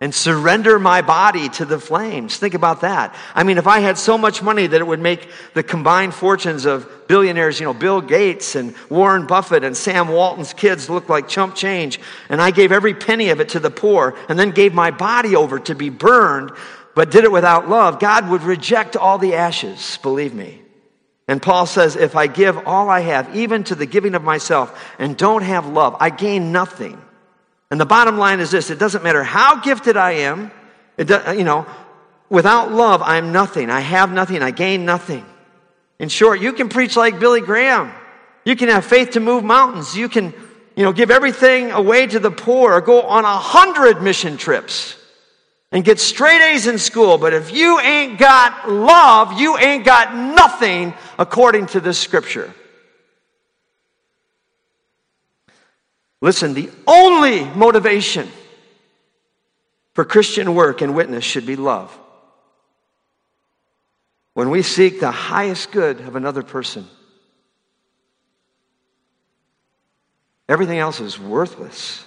and 0.00 0.14
surrender 0.14 0.78
my 0.78 1.02
body 1.02 1.50
to 1.50 1.66
the 1.66 1.78
flames. 1.78 2.38
Think 2.38 2.54
about 2.54 2.80
that. 2.80 3.14
I 3.34 3.42
mean, 3.42 3.58
if 3.58 3.66
I 3.66 3.80
had 3.80 3.98
so 3.98 4.16
much 4.16 4.42
money 4.42 4.66
that 4.66 4.80
it 4.80 4.86
would 4.86 5.00
make 5.00 5.28
the 5.52 5.62
combined 5.62 6.14
fortunes 6.14 6.64
of 6.64 7.06
billionaires, 7.06 7.60
you 7.60 7.66
know, 7.66 7.74
Bill 7.74 8.00
Gates 8.00 8.54
and 8.54 8.74
Warren 8.88 9.26
Buffett 9.26 9.62
and 9.62 9.76
Sam 9.76 10.08
Walton's 10.08 10.54
kids 10.54 10.88
look 10.88 11.10
like 11.10 11.28
chump 11.28 11.54
change, 11.54 12.00
and 12.30 12.40
I 12.40 12.50
gave 12.50 12.72
every 12.72 12.94
penny 12.94 13.28
of 13.28 13.40
it 13.40 13.50
to 13.50 13.60
the 13.60 13.70
poor 13.70 14.16
and 14.30 14.38
then 14.38 14.52
gave 14.52 14.72
my 14.72 14.90
body 14.90 15.36
over 15.36 15.58
to 15.60 15.74
be 15.74 15.90
burned, 15.90 16.50
but 16.94 17.10
did 17.10 17.24
it 17.24 17.32
without 17.32 17.68
love, 17.68 18.00
God 18.00 18.30
would 18.30 18.42
reject 18.42 18.96
all 18.96 19.18
the 19.18 19.34
ashes, 19.34 19.98
believe 20.02 20.32
me. 20.32 20.62
And 21.28 21.40
Paul 21.40 21.66
says, 21.66 21.94
if 21.94 22.16
I 22.16 22.26
give 22.26 22.66
all 22.66 22.88
I 22.88 23.00
have, 23.00 23.36
even 23.36 23.64
to 23.64 23.74
the 23.74 23.86
giving 23.86 24.14
of 24.14 24.24
myself, 24.24 24.82
and 24.98 25.16
don't 25.16 25.42
have 25.42 25.66
love, 25.66 25.96
I 26.00 26.10
gain 26.10 26.52
nothing. 26.52 27.00
And 27.70 27.80
the 27.80 27.86
bottom 27.86 28.18
line 28.18 28.40
is 28.40 28.50
this 28.50 28.70
it 28.70 28.78
doesn't 28.78 29.04
matter 29.04 29.22
how 29.22 29.60
gifted 29.60 29.96
I 29.96 30.12
am, 30.12 30.50
it 30.96 31.08
you 31.36 31.44
know, 31.44 31.66
without 32.28 32.72
love, 32.72 33.02
I'm 33.02 33.32
nothing. 33.32 33.70
I 33.70 33.80
have 33.80 34.12
nothing. 34.12 34.42
I 34.42 34.50
gain 34.50 34.84
nothing. 34.84 35.24
In 35.98 36.08
short, 36.08 36.40
you 36.40 36.52
can 36.52 36.68
preach 36.68 36.96
like 36.96 37.20
Billy 37.20 37.40
Graham. 37.40 37.92
You 38.44 38.56
can 38.56 38.68
have 38.68 38.86
faith 38.86 39.10
to 39.10 39.20
move 39.20 39.44
mountains. 39.44 39.94
You 39.94 40.08
can, 40.08 40.32
you 40.74 40.82
know, 40.82 40.92
give 40.92 41.10
everything 41.10 41.72
away 41.72 42.06
to 42.06 42.18
the 42.18 42.30
poor 42.30 42.72
or 42.72 42.80
go 42.80 43.02
on 43.02 43.24
a 43.24 43.36
hundred 43.36 44.02
mission 44.02 44.38
trips 44.38 44.96
and 45.70 45.84
get 45.84 46.00
straight 46.00 46.40
A's 46.40 46.66
in 46.66 46.78
school. 46.78 47.18
But 47.18 47.34
if 47.34 47.52
you 47.52 47.78
ain't 47.80 48.18
got 48.18 48.70
love, 48.70 49.38
you 49.38 49.58
ain't 49.58 49.84
got 49.84 50.14
nothing 50.14 50.94
according 51.18 51.66
to 51.66 51.80
this 51.80 51.98
scripture. 51.98 52.52
Listen, 56.20 56.54
the 56.54 56.70
only 56.86 57.44
motivation 57.44 58.28
for 59.94 60.04
Christian 60.04 60.54
work 60.54 60.82
and 60.82 60.94
witness 60.94 61.24
should 61.24 61.46
be 61.46 61.56
love. 61.56 61.96
When 64.34 64.50
we 64.50 64.62
seek 64.62 65.00
the 65.00 65.10
highest 65.10 65.72
good 65.72 66.00
of 66.00 66.16
another 66.16 66.42
person, 66.42 66.86
everything 70.48 70.78
else 70.78 71.00
is 71.00 71.18
worthless. 71.18 72.04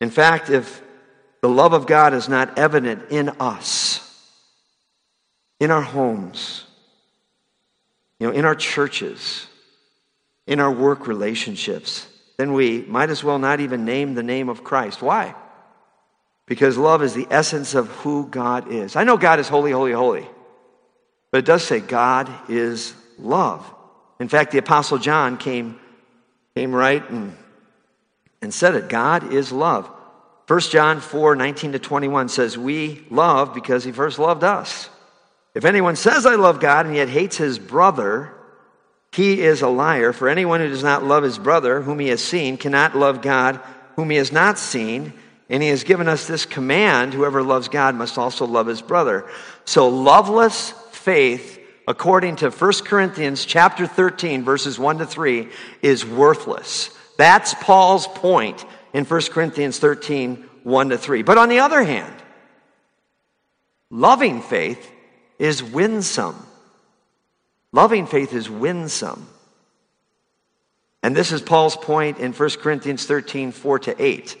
In 0.00 0.10
fact, 0.10 0.50
if 0.50 0.82
the 1.40 1.48
love 1.48 1.72
of 1.72 1.86
God 1.86 2.14
is 2.14 2.28
not 2.28 2.58
evident 2.58 3.10
in 3.10 3.30
us, 3.40 4.02
in 5.58 5.70
our 5.70 5.82
homes, 5.82 6.64
you 8.18 8.26
know, 8.26 8.32
in 8.32 8.44
our 8.44 8.54
churches, 8.54 9.46
in 10.46 10.60
our 10.60 10.70
work 10.70 11.06
relationships, 11.06 12.06
then 12.36 12.52
we 12.52 12.82
might 12.82 13.10
as 13.10 13.24
well 13.24 13.38
not 13.38 13.60
even 13.60 13.84
name 13.84 14.14
the 14.14 14.22
name 14.22 14.48
of 14.48 14.64
Christ. 14.64 15.02
Why? 15.02 15.34
Because 16.46 16.76
love 16.76 17.02
is 17.02 17.14
the 17.14 17.26
essence 17.30 17.74
of 17.74 17.88
who 17.88 18.26
God 18.26 18.70
is. 18.70 18.94
I 18.94 19.04
know 19.04 19.16
God 19.16 19.40
is 19.40 19.48
holy, 19.48 19.72
holy, 19.72 19.92
holy. 19.92 20.26
But 21.30 21.38
it 21.38 21.44
does 21.44 21.64
say 21.64 21.80
God 21.80 22.30
is 22.48 22.94
love. 23.18 23.68
In 24.20 24.28
fact, 24.28 24.52
the 24.52 24.58
Apostle 24.58 24.98
John 24.98 25.36
came, 25.36 25.78
came 26.54 26.74
right 26.74 27.08
and, 27.10 27.36
and 28.40 28.54
said 28.54 28.74
it 28.74 28.88
God 28.88 29.32
is 29.32 29.50
love. 29.50 29.90
1 30.46 30.60
John 30.60 31.00
4 31.00 31.34
19 31.34 31.72
to 31.72 31.78
21 31.78 32.28
says, 32.28 32.56
We 32.56 33.04
love 33.10 33.52
because 33.52 33.82
he 33.82 33.92
first 33.92 34.18
loved 34.18 34.44
us. 34.44 34.88
If 35.54 35.64
anyone 35.64 35.96
says, 35.96 36.26
I 36.26 36.36
love 36.36 36.60
God, 36.60 36.86
and 36.86 36.94
yet 36.94 37.08
hates 37.08 37.36
his 37.36 37.58
brother, 37.58 38.32
he 39.16 39.40
is 39.40 39.62
a 39.62 39.68
liar, 39.68 40.12
for 40.12 40.28
anyone 40.28 40.60
who 40.60 40.68
does 40.68 40.82
not 40.82 41.02
love 41.02 41.22
his 41.22 41.38
brother, 41.38 41.80
whom 41.80 42.00
he 42.00 42.08
has 42.08 42.22
seen, 42.22 42.58
cannot 42.58 42.94
love 42.94 43.22
God, 43.22 43.58
whom 43.94 44.10
he 44.10 44.18
has 44.18 44.30
not 44.30 44.58
seen. 44.58 45.14
And 45.48 45.62
he 45.62 45.70
has 45.70 45.84
given 45.84 46.06
us 46.06 46.26
this 46.26 46.44
command 46.44 47.14
whoever 47.14 47.42
loves 47.42 47.68
God 47.68 47.94
must 47.94 48.18
also 48.18 48.44
love 48.44 48.66
his 48.66 48.82
brother. 48.82 49.26
So, 49.64 49.88
loveless 49.88 50.72
faith, 50.90 51.58
according 51.88 52.36
to 52.36 52.50
1 52.50 52.72
Corinthians 52.84 53.46
chapter 53.46 53.86
13, 53.86 54.44
verses 54.44 54.78
1 54.78 54.98
to 54.98 55.06
3, 55.06 55.48
is 55.80 56.04
worthless. 56.04 56.90
That's 57.16 57.54
Paul's 57.54 58.06
point 58.06 58.66
in 58.92 59.06
1 59.06 59.20
Corinthians 59.30 59.78
13, 59.78 60.44
1 60.62 60.88
to 60.90 60.98
3. 60.98 61.22
But 61.22 61.38
on 61.38 61.48
the 61.48 61.60
other 61.60 61.82
hand, 61.82 62.14
loving 63.88 64.42
faith 64.42 64.90
is 65.38 65.62
winsome. 65.62 66.36
Loving 67.72 68.06
faith 68.06 68.32
is 68.32 68.48
winsome. 68.48 69.28
And 71.02 71.14
this 71.14 71.32
is 71.32 71.40
Paul's 71.40 71.76
point 71.76 72.18
in 72.18 72.32
1 72.32 72.50
Corinthians 72.60 73.06
13, 73.06 73.52
4 73.52 73.78
to 73.80 74.02
8. 74.02 74.36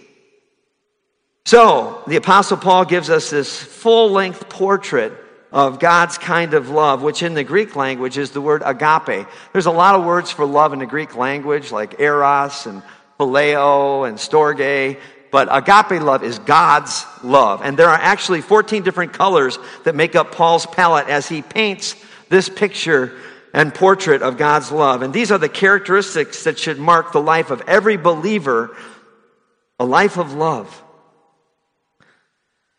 So, 1.44 2.02
the 2.08 2.16
Apostle 2.16 2.56
Paul 2.56 2.84
gives 2.84 3.08
us 3.08 3.30
this 3.30 3.62
full 3.62 4.10
length 4.10 4.48
portrait 4.48 5.12
of 5.52 5.78
God's 5.78 6.18
kind 6.18 6.54
of 6.54 6.70
love, 6.70 7.02
which 7.02 7.22
in 7.22 7.34
the 7.34 7.44
Greek 7.44 7.76
language 7.76 8.18
is 8.18 8.32
the 8.32 8.40
word 8.40 8.62
agape. 8.64 9.28
There's 9.52 9.66
a 9.66 9.70
lot 9.70 9.94
of 9.94 10.04
words 10.04 10.32
for 10.32 10.44
love 10.44 10.72
in 10.72 10.80
the 10.80 10.86
Greek 10.86 11.14
language, 11.14 11.70
like 11.70 12.00
eros 12.00 12.66
and 12.66 12.82
phileo 13.18 14.08
and 14.08 14.18
storge, 14.18 14.98
but 15.30 15.48
agape 15.50 16.02
love 16.02 16.24
is 16.24 16.38
God's 16.40 17.06
love. 17.22 17.62
And 17.62 17.78
there 17.78 17.88
are 17.88 17.98
actually 17.98 18.40
14 18.40 18.82
different 18.82 19.12
colors 19.12 19.58
that 19.84 19.94
make 19.94 20.16
up 20.16 20.32
Paul's 20.32 20.66
palette 20.66 21.08
as 21.08 21.28
he 21.28 21.42
paints 21.42 21.94
this 22.28 22.48
picture 22.48 23.16
and 23.52 23.74
portrait 23.74 24.22
of 24.22 24.36
God's 24.36 24.70
love. 24.70 25.02
And 25.02 25.14
these 25.14 25.32
are 25.32 25.38
the 25.38 25.48
characteristics 25.48 26.44
that 26.44 26.58
should 26.58 26.78
mark 26.78 27.12
the 27.12 27.20
life 27.20 27.50
of 27.50 27.62
every 27.66 27.96
believer 27.96 28.76
a 29.78 29.84
life 29.84 30.18
of 30.18 30.34
love. 30.34 30.82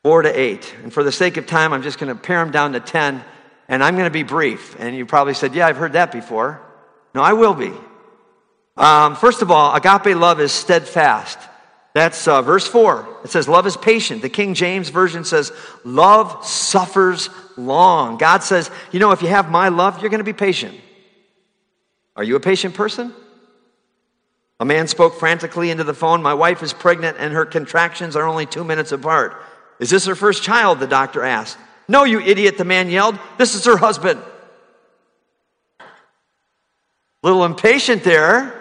Four 0.03 0.23
to 0.23 0.39
eight. 0.39 0.73
And 0.83 0.93
for 0.93 1.03
the 1.03 1.11
sake 1.11 1.37
of 1.37 1.47
time, 1.47 1.73
I'm 1.73 1.83
just 1.83 1.99
going 1.99 2.15
to 2.15 2.19
pare 2.21 2.43
them 2.43 2.51
down 2.51 2.73
to 2.73 2.79
10, 2.79 3.23
and 3.67 3.83
I'm 3.83 3.95
going 3.95 4.05
to 4.05 4.11
be 4.11 4.23
brief. 4.23 4.75
And 4.79 4.95
you 4.95 5.05
probably 5.05 5.33
said, 5.33 5.53
Yeah, 5.53 5.67
I've 5.67 5.77
heard 5.77 5.93
that 5.93 6.11
before. 6.11 6.61
No, 7.13 7.21
I 7.21 7.33
will 7.33 7.53
be. 7.53 7.73
Um, 8.75 9.15
first 9.15 9.41
of 9.41 9.49
all, 9.51 9.75
agape 9.75 10.15
love 10.15 10.39
is 10.39 10.51
steadfast. 10.51 11.39
That's 11.93 12.27
uh, 12.27 12.43
verse 12.43 12.67
4. 12.67 13.21
It 13.23 13.31
says, 13.31 13.47
Love 13.47 13.65
is 13.65 13.75
patient. 13.75 14.21
The 14.21 14.29
King 14.29 14.53
James 14.53 14.89
Version 14.89 15.23
says, 15.23 15.51
Love 15.83 16.45
suffers 16.45 17.29
long. 17.57 18.17
God 18.17 18.43
says, 18.43 18.69
You 18.91 18.99
know, 18.99 19.11
if 19.11 19.21
you 19.21 19.27
have 19.27 19.49
my 19.49 19.69
love, 19.69 20.01
you're 20.01 20.09
going 20.09 20.19
to 20.19 20.23
be 20.23 20.33
patient. 20.33 20.79
Are 22.15 22.23
you 22.23 22.35
a 22.35 22.39
patient 22.39 22.73
person? 22.73 23.13
A 24.59 24.65
man 24.65 24.87
spoke 24.87 25.15
frantically 25.15 25.69
into 25.69 25.83
the 25.83 25.93
phone. 25.93 26.23
My 26.23 26.33
wife 26.33 26.63
is 26.63 26.73
pregnant 26.73 27.17
and 27.19 27.33
her 27.33 27.45
contractions 27.45 28.15
are 28.15 28.27
only 28.27 28.45
two 28.45 28.63
minutes 28.63 28.91
apart. 28.91 29.39
Is 29.79 29.89
this 29.89 30.05
her 30.05 30.15
first 30.15 30.41
child? 30.41 30.79
The 30.79 30.87
doctor 30.87 31.23
asked. 31.23 31.57
No, 31.87 32.03
you 32.03 32.19
idiot, 32.19 32.57
the 32.57 32.65
man 32.65 32.89
yelled. 32.89 33.19
This 33.37 33.55
is 33.55 33.65
her 33.65 33.77
husband. 33.77 34.21
Little 37.21 37.45
impatient 37.45 38.03
there. 38.03 38.53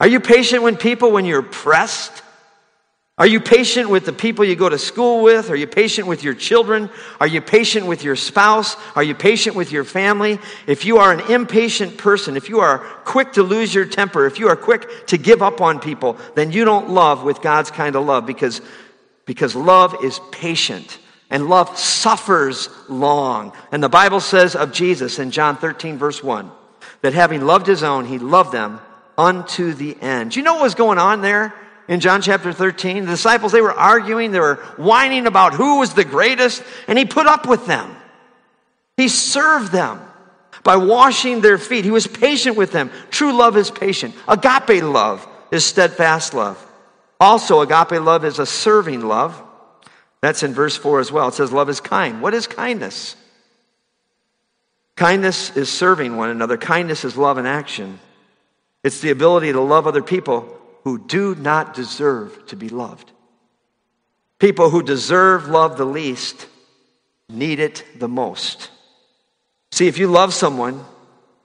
Are 0.00 0.08
you 0.08 0.18
patient 0.18 0.62
when 0.62 0.76
people, 0.76 1.12
when 1.12 1.24
you're 1.24 1.42
pressed? 1.42 2.22
Are 3.20 3.26
you 3.26 3.38
patient 3.38 3.90
with 3.90 4.06
the 4.06 4.14
people 4.14 4.46
you 4.46 4.56
go 4.56 4.70
to 4.70 4.78
school 4.78 5.22
with? 5.22 5.50
Are 5.50 5.54
you 5.54 5.66
patient 5.66 6.08
with 6.08 6.24
your 6.24 6.32
children? 6.32 6.88
Are 7.20 7.26
you 7.26 7.42
patient 7.42 7.84
with 7.84 8.02
your 8.02 8.16
spouse? 8.16 8.76
Are 8.96 9.02
you 9.02 9.14
patient 9.14 9.54
with 9.54 9.72
your 9.72 9.84
family? 9.84 10.38
If 10.66 10.86
you 10.86 10.96
are 10.96 11.12
an 11.12 11.30
impatient 11.30 11.98
person, 11.98 12.34
if 12.34 12.48
you 12.48 12.60
are 12.60 12.78
quick 12.78 13.34
to 13.34 13.42
lose 13.42 13.74
your 13.74 13.84
temper, 13.84 14.24
if 14.24 14.38
you 14.38 14.48
are 14.48 14.56
quick 14.56 15.06
to 15.08 15.18
give 15.18 15.42
up 15.42 15.60
on 15.60 15.80
people, 15.80 16.16
then 16.34 16.50
you 16.50 16.64
don't 16.64 16.88
love 16.88 17.22
with 17.22 17.42
God's 17.42 17.70
kind 17.70 17.94
of 17.94 18.06
love 18.06 18.24
because, 18.24 18.62
because 19.26 19.54
love 19.54 20.02
is 20.02 20.18
patient 20.32 20.98
and 21.28 21.46
love 21.46 21.78
suffers 21.78 22.70
long. 22.88 23.52
And 23.70 23.82
the 23.82 23.90
Bible 23.90 24.20
says 24.20 24.56
of 24.56 24.72
Jesus 24.72 25.18
in 25.18 25.30
John 25.30 25.58
13, 25.58 25.98
verse 25.98 26.24
1, 26.24 26.50
that 27.02 27.12
having 27.12 27.42
loved 27.42 27.66
his 27.66 27.82
own, 27.82 28.06
he 28.06 28.18
loved 28.18 28.52
them 28.52 28.80
unto 29.18 29.74
the 29.74 29.94
end. 30.00 30.30
Do 30.30 30.40
you 30.40 30.44
know 30.44 30.54
what 30.54 30.62
was 30.62 30.74
going 30.74 30.96
on 30.96 31.20
there 31.20 31.54
in 31.88 32.00
John 32.00 32.22
chapter 32.22 32.52
13? 32.52 33.04
The 33.04 33.12
disciples, 33.12 33.52
they 33.52 33.60
were 33.60 33.72
arguing, 33.72 34.30
they 34.30 34.40
were 34.40 34.56
whining 34.76 35.26
about 35.26 35.54
who 35.54 35.78
was 35.78 35.94
the 35.94 36.04
greatest, 36.04 36.62
and 36.86 36.98
he 36.98 37.04
put 37.04 37.26
up 37.26 37.46
with 37.46 37.66
them. 37.66 37.96
He 38.96 39.08
served 39.08 39.72
them 39.72 40.00
by 40.62 40.76
washing 40.76 41.40
their 41.40 41.58
feet. 41.58 41.84
He 41.84 41.90
was 41.90 42.06
patient 42.06 42.56
with 42.56 42.72
them. 42.72 42.90
True 43.10 43.32
love 43.32 43.56
is 43.56 43.70
patient. 43.70 44.14
Agape 44.28 44.82
love 44.82 45.26
is 45.50 45.64
steadfast 45.64 46.34
love. 46.34 46.64
Also, 47.18 47.60
agape 47.60 48.00
love 48.00 48.24
is 48.24 48.38
a 48.38 48.46
serving 48.46 49.00
love. 49.00 49.42
That's 50.20 50.42
in 50.42 50.52
verse 50.52 50.76
4 50.76 51.00
as 51.00 51.10
well. 51.10 51.28
It 51.28 51.34
says, 51.34 51.52
Love 51.52 51.70
is 51.70 51.80
kind. 51.80 52.20
What 52.20 52.34
is 52.34 52.46
kindness? 52.46 53.16
Kindness 54.96 55.56
is 55.56 55.70
serving 55.70 56.16
one 56.16 56.28
another, 56.28 56.58
kindness 56.58 57.06
is 57.06 57.16
love 57.16 57.38
in 57.38 57.46
action. 57.46 57.98
It's 58.84 59.00
the 59.00 59.10
ability 59.10 59.52
to 59.52 59.60
love 59.60 59.86
other 59.86 60.02
people 60.02 60.59
who 60.84 60.98
do 60.98 61.34
not 61.34 61.74
deserve 61.74 62.46
to 62.46 62.56
be 62.56 62.68
loved. 62.68 63.12
People 64.38 64.70
who 64.70 64.82
deserve 64.82 65.48
love 65.48 65.76
the 65.76 65.84
least 65.84 66.46
need 67.28 67.60
it 67.60 67.84
the 67.98 68.08
most. 68.08 68.70
See, 69.72 69.86
if 69.86 69.98
you 69.98 70.08
love 70.08 70.34
someone, 70.34 70.84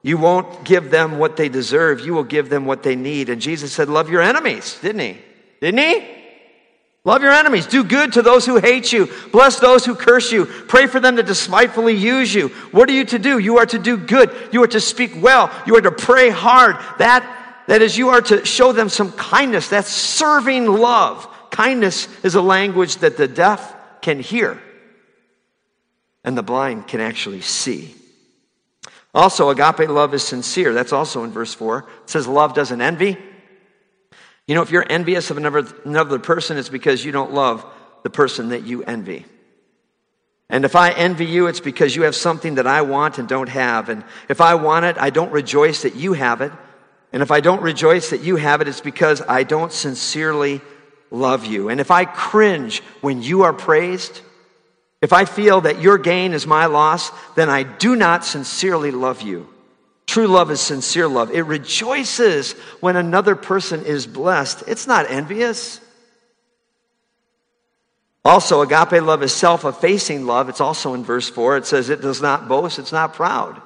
you 0.02 0.18
won't 0.18 0.64
give 0.64 0.92
them 0.92 1.20
what 1.20 1.36
they 1.36 1.50
deserve, 1.50 2.06
you 2.06 2.14
will 2.14 2.24
give 2.24 2.50
them 2.50 2.66
what 2.66 2.84
they 2.84 2.96
need. 2.96 3.30
And 3.30 3.42
Jesus 3.42 3.74
said, 3.74 3.90
Love 3.90 4.10
your 4.10 4.22
enemies, 4.22 4.78
didn't 4.82 5.02
he? 5.02 5.18
Didn't 5.62 5.80
he? 5.80 6.16
Love 7.06 7.22
your 7.22 7.32
enemies. 7.32 7.68
Do 7.68 7.84
good 7.84 8.14
to 8.14 8.24
those 8.24 8.48
who 8.48 8.58
hate 8.58 8.92
you. 8.92 9.08
Bless 9.32 9.60
those 9.60 9.86
who 9.86 9.94
curse 9.94 10.32
you. 10.32 10.46
Pray 10.46 10.88
for 10.88 11.00
them 11.00 11.18
to 11.18 11.24
despitefully 11.24 11.94
use 11.94 12.34
you. 12.34 12.48
What 12.72 12.90
are 12.90 12.94
you 12.94 13.06
to 13.06 13.20
do? 13.20 13.38
You 13.38 13.60
are 13.60 13.66
to 13.68 13.78
do 13.78 13.96
good. 13.96 14.32
You 14.52 14.64
are 14.64 14.68
to 14.68 14.80
speak 14.80 15.12
well. 15.22 15.52
You 15.68 15.76
are 15.76 15.82
to 15.82 15.92
pray 15.92 16.32
hard. 16.32 16.78
That, 16.98 17.24
that 17.68 17.82
is, 17.82 17.98
you 17.98 18.10
are 18.10 18.22
to 18.22 18.46
show 18.46 18.72
them 18.72 18.90
some 18.90 19.12
kindness. 19.14 19.70
That's 19.70 19.90
serving 19.90 20.68
love. 20.68 21.28
Kindness 21.50 22.08
is 22.24 22.36
a 22.36 22.42
language 22.42 22.98
that 22.98 23.18
the 23.18 23.28
deaf 23.28 23.76
can 24.02 24.20
hear 24.20 24.62
and 26.24 26.38
the 26.38 26.44
blind 26.44 26.88
can 26.88 27.00
actually 27.00 27.42
see. 27.42 27.96
Also, 29.14 29.50
agape 29.50 29.88
love 29.88 30.14
is 30.14 30.24
sincere. 30.24 30.74
That's 30.74 30.92
also 30.92 31.24
in 31.24 31.32
verse 31.32 31.54
4. 31.54 31.80
It 32.04 32.10
says, 32.10 32.28
Love 32.28 32.54
doesn't 32.54 32.82
envy. 32.82 33.18
You 34.46 34.56
know, 34.56 34.62
if 34.62 34.72
you're 34.72 34.86
envious 34.90 35.32
of 35.32 35.38
another, 35.38 35.66
another 35.86 36.20
person, 36.20 36.58
it's 36.58 36.70
because 36.70 37.06
you 37.06 37.12
don't 37.12 37.34
love 37.34 37.66
the 38.04 38.10
person 38.10 38.50
that 38.50 38.64
you 38.64 38.84
envy. 38.84 39.26
And 40.50 40.66
if 40.66 40.76
I 40.76 40.92
envy 40.92 41.26
you, 41.26 41.48
it's 41.48 41.60
because 41.60 41.96
you 41.96 42.04
have 42.04 42.16
something 42.16 42.56
that 42.56 42.68
I 42.68 42.82
want 42.82 43.18
and 43.18 43.28
don't 43.28 43.50
have. 43.50 43.90
And 43.90 44.04
if 44.30 44.42
I 44.42 44.56
want 44.56 44.86
it, 44.86 44.98
I 45.00 45.10
don't 45.10 45.32
rejoice 45.32 45.84
that 45.84 45.96
you 45.96 46.14
have 46.14 46.42
it. 46.42 46.52
And 47.16 47.22
if 47.24 47.32
I 47.32 47.40
don't 47.40 47.62
rejoice 47.62 48.10
that 48.10 48.26
you 48.26 48.36
have 48.36 48.60
it, 48.60 48.68
it's 48.68 48.82
because 48.82 49.22
I 49.22 49.44
don't 49.44 49.72
sincerely 49.72 50.60
love 51.10 51.46
you. 51.46 51.70
And 51.70 51.80
if 51.80 51.90
I 51.90 52.04
cringe 52.04 52.82
when 53.00 53.22
you 53.22 53.44
are 53.44 53.54
praised, 53.54 54.20
if 55.02 55.14
I 55.14 55.24
feel 55.24 55.62
that 55.62 55.80
your 55.80 55.98
gain 55.98 56.34
is 56.34 56.46
my 56.46 56.66
loss, 56.66 57.10
then 57.36 57.50
I 57.50 57.64
do 57.64 57.96
not 57.96 58.26
sincerely 58.26 58.92
love 58.92 59.22
you. 59.22 59.48
True 60.06 60.28
love 60.28 60.52
is 60.52 60.60
sincere 60.60 61.08
love. 61.08 61.32
It 61.32 61.44
rejoices 61.44 62.52
when 62.82 62.98
another 62.98 63.38
person 63.38 63.86
is 63.86 64.06
blessed. 64.06 64.66
It's 64.68 64.86
not 64.86 65.10
envious. 65.10 65.80
Also, 68.26 68.60
agape 68.60 69.02
love 69.02 69.24
is 69.24 69.32
self 69.32 69.64
effacing 69.64 70.26
love. 70.26 70.50
It's 70.50 70.60
also 70.60 70.94
in 70.94 71.06
verse 71.06 71.30
4. 71.30 71.56
It 71.56 71.66
says 71.66 71.88
it 71.88 72.02
does 72.02 72.22
not 72.22 72.50
boast, 72.50 72.78
it's 72.78 72.92
not 72.92 73.14
proud. 73.14 73.62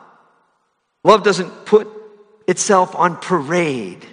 Love 1.04 1.24
doesn't 1.24 1.66
put 1.66 1.99
itself 2.50 2.96
on 2.96 3.16
parade. 3.16 4.06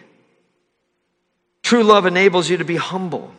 True 1.63 1.83
love 1.83 2.07
enables 2.07 2.49
you 2.49 2.59
to 2.59 2.65
be 2.65 2.77
humble. 2.77 3.33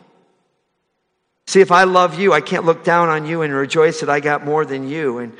See, 1.46 1.60
if 1.60 1.72
I 1.72 1.84
love 1.84 2.18
you, 2.18 2.32
I 2.32 2.42
can't 2.42 2.66
look 2.66 2.84
down 2.84 3.08
on 3.08 3.24
you 3.24 3.40
and 3.40 3.54
rejoice 3.54 4.00
that 4.00 4.10
I 4.10 4.20
got 4.20 4.44
more 4.44 4.66
than 4.66 4.88
you. 4.88 5.18
And 5.18 5.32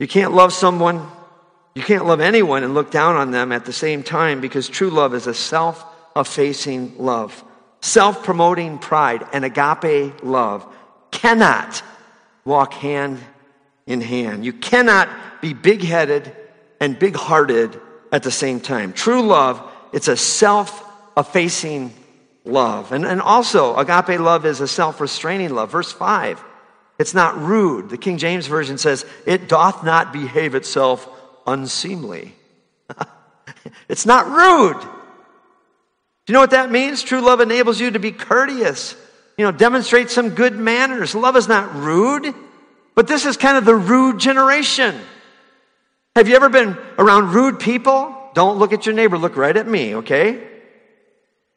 you 0.00 0.08
can't 0.08 0.32
love 0.32 0.52
someone 0.52 1.06
you 1.76 1.82
can't 1.82 2.06
love 2.06 2.20
anyone 2.20 2.64
and 2.64 2.72
look 2.72 2.90
down 2.90 3.16
on 3.16 3.32
them 3.32 3.52
at 3.52 3.66
the 3.66 3.72
same 3.72 4.02
time 4.02 4.40
because 4.40 4.66
true 4.66 4.88
love 4.88 5.14
is 5.14 5.26
a 5.26 5.34
self 5.34 5.84
effacing 6.16 6.96
love. 6.96 7.44
Self 7.82 8.24
promoting 8.24 8.78
pride 8.78 9.26
and 9.34 9.44
agape 9.44 10.24
love 10.24 10.66
cannot 11.10 11.82
walk 12.46 12.72
hand 12.72 13.18
in 13.86 14.00
hand. 14.00 14.42
You 14.42 14.54
cannot 14.54 15.10
be 15.42 15.52
big 15.52 15.82
headed 15.82 16.34
and 16.80 16.98
big 16.98 17.14
hearted 17.14 17.78
at 18.12 18.22
the 18.22 18.30
same 18.30 18.60
time. 18.60 18.92
True 18.92 19.22
love, 19.22 19.62
it's 19.92 20.08
a 20.08 20.16
self 20.16 20.84
effacing 21.16 21.92
love. 22.44 22.92
And, 22.92 23.04
and 23.04 23.20
also, 23.20 23.76
agape 23.76 24.20
love 24.20 24.46
is 24.46 24.60
a 24.60 24.68
self 24.68 25.00
restraining 25.00 25.54
love. 25.54 25.72
Verse 25.72 25.92
5, 25.92 26.42
it's 26.98 27.14
not 27.14 27.38
rude. 27.38 27.90
The 27.90 27.98
King 27.98 28.18
James 28.18 28.46
Version 28.46 28.78
says, 28.78 29.04
it 29.26 29.48
doth 29.48 29.84
not 29.84 30.12
behave 30.12 30.54
itself 30.54 31.08
unseemly. 31.46 32.34
it's 33.88 34.06
not 34.06 34.28
rude. 34.28 34.80
Do 34.80 36.32
you 36.32 36.34
know 36.34 36.40
what 36.40 36.50
that 36.50 36.72
means? 36.72 37.02
True 37.02 37.20
love 37.20 37.40
enables 37.40 37.80
you 37.80 37.92
to 37.92 38.00
be 38.00 38.10
courteous, 38.10 38.96
you 39.38 39.44
know, 39.44 39.52
demonstrate 39.52 40.10
some 40.10 40.30
good 40.30 40.56
manners. 40.56 41.14
Love 41.14 41.36
is 41.36 41.46
not 41.46 41.74
rude, 41.76 42.34
but 42.96 43.06
this 43.06 43.26
is 43.26 43.36
kind 43.36 43.56
of 43.56 43.64
the 43.64 43.76
rude 43.76 44.18
generation. 44.18 44.96
Have 46.16 46.28
you 46.28 46.34
ever 46.34 46.48
been 46.48 46.78
around 46.98 47.34
rude 47.34 47.60
people? 47.60 48.16
Don't 48.32 48.56
look 48.58 48.72
at 48.72 48.86
your 48.86 48.94
neighbor, 48.94 49.18
look 49.18 49.36
right 49.36 49.54
at 49.54 49.68
me, 49.68 49.96
okay? 49.96 50.32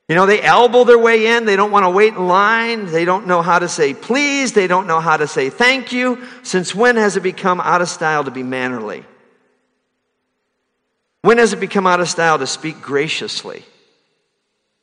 You 0.10 0.16
know, 0.16 0.26
they 0.26 0.42
elbow 0.42 0.84
their 0.84 1.00
way 1.00 1.28
in. 1.28 1.46
They 1.46 1.56
don't 1.56 1.72
want 1.72 1.86
to 1.86 1.90
wait 1.90 2.14
in 2.14 2.28
line. 2.28 2.88
They 2.88 3.06
don't 3.06 3.26
know 3.26 3.42
how 3.42 3.60
to 3.60 3.70
say 3.70 3.94
please. 3.94 4.52
They 4.52 4.68
don't 4.68 4.86
know 4.86 5.00
how 5.00 5.16
to 5.16 5.28
say 5.28 5.50
thank 5.50 5.94
you. 5.94 6.28
Since 6.44 6.76
when 6.76 6.98
has 6.98 7.16
it 7.16 7.24
become 7.24 7.62
out 7.62 7.82
of 7.82 7.88
style 7.88 8.26
to 8.26 8.32
be 8.32 8.44
mannerly? 8.44 9.06
When 11.22 11.38
has 11.38 11.54
it 11.54 11.62
become 11.62 11.88
out 11.88 12.02
of 12.02 12.10
style 12.10 12.38
to 12.38 12.48
speak 12.48 12.82
graciously 12.82 13.64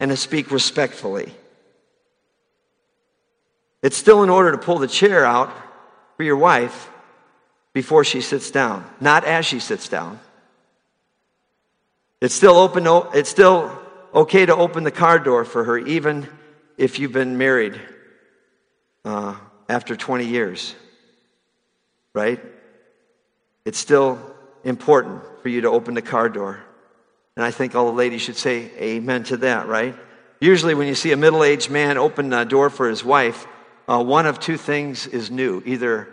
and 0.01 0.11
to 0.11 0.17
speak 0.17 0.51
respectfully? 0.51 1.35
It's 3.83 3.99
still 3.99 4.23
in 4.23 4.31
order 4.31 4.53
to 4.53 4.59
pull 4.59 4.79
the 4.79 4.89
chair 4.89 5.27
out 5.27 5.53
for 6.17 6.23
your 6.23 6.39
wife 6.39 6.89
before 7.77 8.05
she 8.05 8.23
sits 8.23 8.51
down, 8.51 8.83
not 9.03 9.23
as 9.25 9.45
she 9.45 9.61
sits 9.61 9.87
down. 9.91 10.19
It's 12.23 12.35
still 12.35 12.57
open, 12.57 12.87
it's 13.13 13.29
still 13.29 13.71
okay 14.15 14.47
to 14.47 14.57
open 14.57 14.83
the 14.83 14.91
car 14.91 15.19
door 15.19 15.45
for 15.45 15.63
her, 15.63 15.77
even 15.77 16.27
if 16.79 16.99
you've 16.99 17.13
been 17.13 17.37
married 17.37 17.79
uh, 19.05 19.37
after 19.69 19.95
20 19.95 20.25
years, 20.25 20.75
right? 22.15 22.41
It's 23.67 23.77
still 23.77 24.19
important 24.65 25.23
for 25.43 25.51
you 25.51 25.61
to 25.61 25.69
open 25.69 25.93
the 25.93 26.01
car 26.01 26.31
door. 26.31 26.59
And 27.37 27.45
I 27.45 27.51
think 27.51 27.75
all 27.75 27.85
the 27.85 27.93
ladies 27.93 28.23
should 28.23 28.37
say 28.37 28.71
amen 28.79 29.25
to 29.25 29.37
that, 29.49 29.69
right? 29.69 29.95
Usually, 30.41 30.73
when 30.73 30.89
you 30.89 30.95
see 30.95 31.13
a 31.13 31.17
middle 31.19 31.45
aged 31.45 31.69
man 31.69 31.99
open 31.99 32.33
a 32.33 32.47
door 32.47 32.71
for 32.71 32.89
his 32.89 33.05
wife, 33.05 33.47
uh, 33.87 34.03
one 34.03 34.25
of 34.25 34.41
two 34.41 34.57
things 34.57 35.07
is 35.07 35.31
new 35.31 35.63
either 35.67 36.09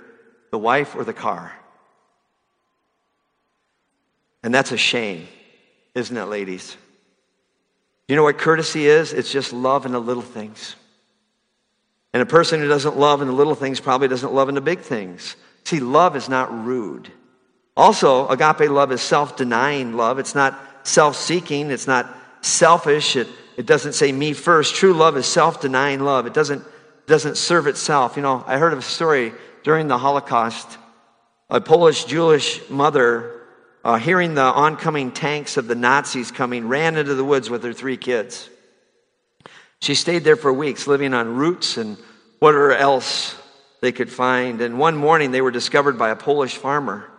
the 0.53 0.59
wife 0.59 0.95
or 0.95 1.03
the 1.03 1.13
car. 1.13 1.51
And 4.43 4.53
that's 4.53 4.71
a 4.71 4.77
shame, 4.77 5.27
isn't 5.95 6.15
it, 6.15 6.25
ladies? 6.25 6.77
You 8.07 8.15
know 8.15 8.21
what 8.21 8.37
courtesy 8.37 8.85
is? 8.85 9.13
It's 9.13 9.31
just 9.31 9.51
love 9.51 9.87
in 9.87 9.93
the 9.93 9.99
little 9.99 10.21
things. 10.21 10.75
And 12.13 12.21
a 12.21 12.27
person 12.27 12.59
who 12.59 12.67
doesn't 12.67 12.95
love 12.95 13.23
in 13.23 13.29
the 13.29 13.33
little 13.33 13.55
things 13.55 13.79
probably 13.79 14.07
doesn't 14.07 14.31
love 14.31 14.47
in 14.47 14.53
the 14.53 14.61
big 14.61 14.81
things. 14.81 15.35
See, 15.63 15.79
love 15.79 16.15
is 16.15 16.29
not 16.29 16.53
rude. 16.63 17.11
Also, 17.75 18.27
agape 18.27 18.69
love 18.69 18.91
is 18.91 19.01
self 19.01 19.35
denying 19.35 19.97
love. 19.97 20.19
It's 20.19 20.35
not 20.35 20.59
self 20.83 21.15
seeking, 21.15 21.71
it's 21.71 21.87
not 21.87 22.15
selfish. 22.41 23.15
It, 23.15 23.27
it 23.57 23.65
doesn't 23.65 23.93
say 23.93 24.11
me 24.11 24.33
first. 24.33 24.75
True 24.75 24.93
love 24.93 25.17
is 25.17 25.25
self 25.25 25.61
denying 25.61 26.01
love. 26.01 26.27
It 26.27 26.35
doesn't, 26.35 26.63
doesn't 27.07 27.37
serve 27.37 27.65
itself. 27.65 28.17
You 28.17 28.21
know, 28.21 28.43
I 28.45 28.59
heard 28.59 28.73
of 28.73 28.77
a 28.77 28.83
story 28.83 29.33
during 29.63 29.87
the 29.87 29.97
Holocaust. 29.97 30.77
A 31.49 31.59
Polish 31.61 32.05
Jewish 32.05 32.69
mother, 32.69 33.41
uh, 33.83 33.97
hearing 33.97 34.35
the 34.35 34.41
oncoming 34.41 35.11
tanks 35.11 35.57
of 35.57 35.67
the 35.67 35.75
Nazis 35.75 36.31
coming, 36.31 36.67
ran 36.67 36.97
into 36.97 37.15
the 37.15 37.23
woods 37.23 37.49
with 37.49 37.63
her 37.63 37.73
three 37.73 37.97
kids. 37.97 38.49
She 39.81 39.95
stayed 39.95 40.23
there 40.23 40.35
for 40.35 40.53
weeks, 40.53 40.87
living 40.87 41.13
on 41.13 41.35
roots 41.35 41.77
and 41.77 41.97
whatever 42.39 42.73
else 42.73 43.35
they 43.81 43.91
could 43.91 44.11
find. 44.11 44.61
And 44.61 44.79
one 44.79 44.95
morning, 44.95 45.31
they 45.31 45.41
were 45.41 45.51
discovered 45.51 45.97
by 45.97 46.09
a 46.09 46.15
Polish 46.15 46.55
farmer 46.55 47.09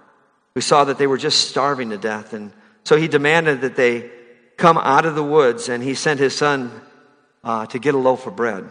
who 0.55 0.61
saw 0.61 0.85
that 0.85 0.99
they 0.99 1.07
were 1.07 1.19
just 1.19 1.49
starving 1.49 1.91
to 1.91 1.99
death. 1.99 2.33
And 2.33 2.53
so 2.85 2.97
he 2.97 3.09
demanded 3.09 3.61
that 3.63 3.77
they 3.77 4.11
come 4.57 4.79
out 4.79 5.05
of 5.05 5.15
the 5.15 5.23
woods, 5.23 5.69
and 5.69 5.83
he 5.83 5.95
sent 5.95 6.21
his 6.21 6.35
son 6.35 6.71
uh, 7.43 7.67
to 7.67 7.79
get 7.79 7.95
a 7.95 7.99
loaf 7.99 8.27
of 8.27 8.37
bread. 8.37 8.69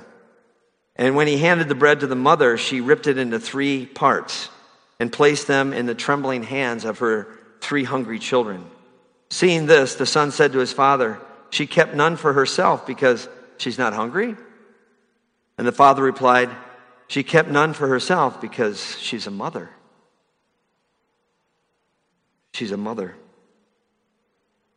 And 0.95 1.15
when 1.15 1.27
he 1.27 1.37
handed 1.37 1.69
the 1.69 1.75
bread 1.75 2.01
to 2.01 2.07
the 2.07 2.15
mother, 2.15 2.57
she 2.57 2.81
ripped 2.81 3.07
it 3.07 3.17
into 3.17 3.39
three 3.39 3.85
parts 3.85 4.49
and 4.99 5.11
placed 5.11 5.47
them 5.47 5.73
in 5.73 5.85
the 5.85 5.95
trembling 5.95 6.43
hands 6.43 6.85
of 6.85 6.99
her 6.99 7.27
three 7.61 7.83
hungry 7.83 8.19
children. 8.19 8.65
Seeing 9.29 9.65
this, 9.65 9.95
the 9.95 10.05
son 10.05 10.31
said 10.31 10.51
to 10.53 10.59
his 10.59 10.71
father, 10.71 11.19
She 11.49 11.65
kept 11.65 11.95
none 11.95 12.15
for 12.15 12.33
herself 12.33 12.85
because 12.85 13.27
she's 13.57 13.79
not 13.79 13.93
hungry? 13.93 14.35
And 15.57 15.67
the 15.67 15.71
father 15.71 16.03
replied, 16.03 16.49
She 17.07 17.23
kept 17.23 17.49
none 17.49 17.73
for 17.73 17.87
herself 17.87 18.39
because 18.39 18.97
she's 18.99 19.25
a 19.25 19.31
mother. 19.31 19.69
She's 22.53 22.71
a 22.71 22.77
mother. 22.77 23.15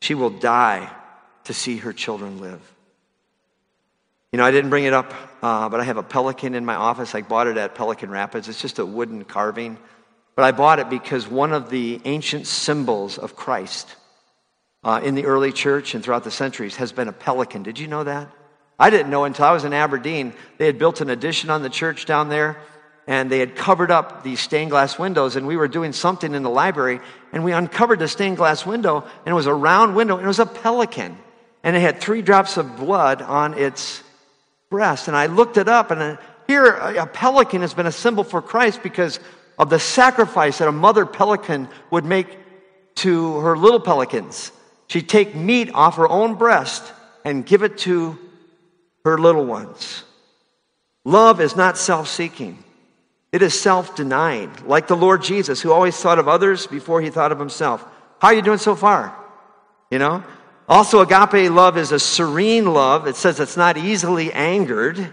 She 0.00 0.14
will 0.14 0.30
die 0.30 0.90
to 1.44 1.52
see 1.52 1.78
her 1.78 1.92
children 1.92 2.40
live. 2.40 2.60
You 4.36 4.42
know, 4.42 4.44
I 4.44 4.50
didn't 4.50 4.68
bring 4.68 4.84
it 4.84 4.92
up, 4.92 5.14
uh, 5.42 5.70
but 5.70 5.80
I 5.80 5.84
have 5.84 5.96
a 5.96 6.02
pelican 6.02 6.54
in 6.54 6.66
my 6.66 6.74
office. 6.74 7.14
I 7.14 7.22
bought 7.22 7.46
it 7.46 7.56
at 7.56 7.74
Pelican 7.74 8.10
Rapids. 8.10 8.50
It's 8.50 8.60
just 8.60 8.78
a 8.78 8.84
wooden 8.84 9.24
carving. 9.24 9.78
But 10.34 10.44
I 10.44 10.52
bought 10.52 10.78
it 10.78 10.90
because 10.90 11.26
one 11.26 11.54
of 11.54 11.70
the 11.70 12.02
ancient 12.04 12.46
symbols 12.46 13.16
of 13.16 13.34
Christ 13.34 13.96
uh, 14.84 15.00
in 15.02 15.14
the 15.14 15.24
early 15.24 15.52
church 15.52 15.94
and 15.94 16.04
throughout 16.04 16.22
the 16.22 16.30
centuries 16.30 16.76
has 16.76 16.92
been 16.92 17.08
a 17.08 17.14
pelican. 17.14 17.62
Did 17.62 17.78
you 17.78 17.86
know 17.86 18.04
that? 18.04 18.28
I 18.78 18.90
didn't 18.90 19.08
know 19.08 19.24
until 19.24 19.46
I 19.46 19.52
was 19.52 19.64
in 19.64 19.72
Aberdeen. 19.72 20.34
They 20.58 20.66
had 20.66 20.78
built 20.78 21.00
an 21.00 21.08
addition 21.08 21.48
on 21.48 21.62
the 21.62 21.70
church 21.70 22.04
down 22.04 22.28
there, 22.28 22.58
and 23.06 23.30
they 23.30 23.38
had 23.38 23.56
covered 23.56 23.90
up 23.90 24.22
these 24.22 24.38
stained 24.38 24.70
glass 24.70 24.98
windows 24.98 25.36
and 25.36 25.46
we 25.46 25.56
were 25.56 25.66
doing 25.66 25.94
something 25.94 26.34
in 26.34 26.42
the 26.42 26.50
library 26.50 27.00
and 27.32 27.42
we 27.42 27.52
uncovered 27.52 28.00
the 28.00 28.08
stained 28.08 28.36
glass 28.36 28.66
window 28.66 29.00
and 29.00 29.32
it 29.32 29.34
was 29.34 29.46
a 29.46 29.54
round 29.54 29.96
window 29.96 30.16
and 30.16 30.24
it 30.24 30.28
was 30.28 30.40
a 30.40 30.44
pelican 30.44 31.16
and 31.62 31.74
it 31.74 31.80
had 31.80 32.02
three 32.02 32.20
drops 32.20 32.58
of 32.58 32.76
blood 32.76 33.22
on 33.22 33.54
its 33.54 34.02
breast 34.76 35.08
and 35.08 35.16
i 35.16 35.26
looked 35.26 35.56
it 35.56 35.68
up 35.68 35.90
and 35.90 36.18
here 36.46 36.66
a 36.66 37.06
pelican 37.06 37.60
has 37.62 37.74
been 37.74 37.86
a 37.86 37.92
symbol 38.04 38.24
for 38.24 38.42
christ 38.42 38.82
because 38.82 39.20
of 39.58 39.70
the 39.70 39.78
sacrifice 39.78 40.58
that 40.58 40.68
a 40.68 40.72
mother 40.86 41.06
pelican 41.06 41.68
would 41.90 42.04
make 42.04 42.28
to 42.94 43.38
her 43.38 43.56
little 43.56 43.80
pelicans 43.80 44.52
she'd 44.88 45.08
take 45.08 45.34
meat 45.34 45.70
off 45.72 45.96
her 45.96 46.08
own 46.08 46.34
breast 46.34 46.92
and 47.24 47.46
give 47.46 47.62
it 47.62 47.78
to 47.78 48.18
her 49.04 49.16
little 49.16 49.46
ones 49.46 50.04
love 51.04 51.40
is 51.40 51.56
not 51.56 51.78
self-seeking 51.78 52.62
it 53.36 53.42
is 53.42 53.58
self 53.58 53.94
denying, 53.94 54.50
like 54.64 54.86
the 54.86 54.96
Lord 54.96 55.22
Jesus, 55.22 55.60
who 55.60 55.70
always 55.70 55.94
thought 55.94 56.18
of 56.18 56.26
others 56.26 56.66
before 56.66 57.02
he 57.02 57.10
thought 57.10 57.32
of 57.32 57.38
himself. 57.38 57.84
How 58.18 58.28
are 58.28 58.34
you 58.34 58.40
doing 58.40 58.56
so 58.56 58.74
far? 58.74 59.14
You 59.90 59.98
know? 59.98 60.24
Also, 60.68 61.00
agape 61.00 61.50
love 61.50 61.76
is 61.76 61.92
a 61.92 61.98
serene 61.98 62.72
love. 62.72 63.06
It 63.06 63.16
says 63.16 63.38
it's 63.38 63.56
not 63.56 63.76
easily 63.76 64.32
angered. 64.32 65.12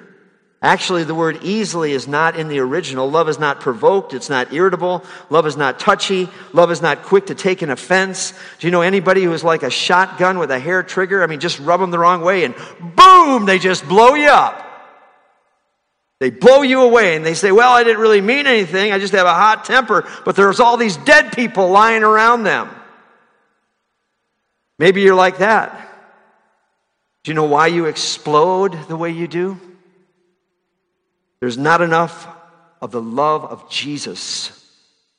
Actually, 0.63 1.03
the 1.03 1.13
word 1.13 1.43
easily 1.43 1.91
is 1.91 2.07
not 2.07 2.39
in 2.39 2.47
the 2.47 2.59
original. 2.59 3.11
Love 3.11 3.27
is 3.27 3.37
not 3.37 3.59
provoked. 3.59 4.13
It's 4.13 4.29
not 4.29 4.53
irritable. 4.53 5.03
Love 5.29 5.45
is 5.45 5.57
not 5.57 5.77
touchy. 5.77 6.29
Love 6.53 6.71
is 6.71 6.81
not 6.81 7.03
quick 7.03 7.25
to 7.25 7.35
take 7.35 7.61
an 7.61 7.69
offense. 7.69 8.31
Do 8.59 8.67
you 8.67 8.71
know 8.71 8.81
anybody 8.81 9.23
who 9.23 9.33
is 9.33 9.43
like 9.43 9.61
a 9.61 9.69
shotgun 9.69 10.39
with 10.39 10.51
a 10.51 10.59
hair 10.59 10.81
trigger? 10.81 11.21
I 11.21 11.27
mean, 11.27 11.41
just 11.41 11.59
rub 11.59 11.81
them 11.81 11.91
the 11.91 11.99
wrong 11.99 12.21
way 12.21 12.45
and 12.45 12.55
boom, 12.95 13.45
they 13.45 13.59
just 13.59 13.85
blow 13.89 14.15
you 14.15 14.29
up. 14.29 14.61
They 16.21 16.29
blow 16.29 16.61
you 16.61 16.81
away 16.81 17.17
and 17.17 17.25
they 17.25 17.33
say, 17.33 17.51
Well, 17.51 17.73
I 17.73 17.83
didn't 17.83 17.99
really 17.99 18.21
mean 18.21 18.47
anything. 18.47 18.93
I 18.93 18.99
just 18.99 19.13
have 19.13 19.27
a 19.27 19.33
hot 19.33 19.65
temper, 19.65 20.07
but 20.23 20.37
there's 20.37 20.61
all 20.61 20.77
these 20.77 20.95
dead 20.95 21.33
people 21.33 21.69
lying 21.71 22.03
around 22.03 22.43
them. 22.43 22.69
Maybe 24.83 24.99
you're 24.99 25.15
like 25.15 25.37
that. 25.37 25.71
Do 27.23 27.31
you 27.31 27.35
know 27.35 27.45
why 27.45 27.67
you 27.67 27.85
explode 27.85 28.77
the 28.89 28.97
way 28.97 29.11
you 29.11 29.29
do? 29.29 29.57
There's 31.39 31.57
not 31.57 31.79
enough 31.81 32.27
of 32.81 32.91
the 32.91 33.01
love 33.01 33.45
of 33.45 33.69
Jesus 33.69 34.61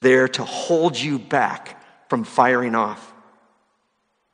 there 0.02 0.28
to 0.28 0.44
hold 0.44 0.98
you 1.00 1.18
back 1.18 1.82
from 2.10 2.24
firing 2.24 2.74
off. 2.74 3.10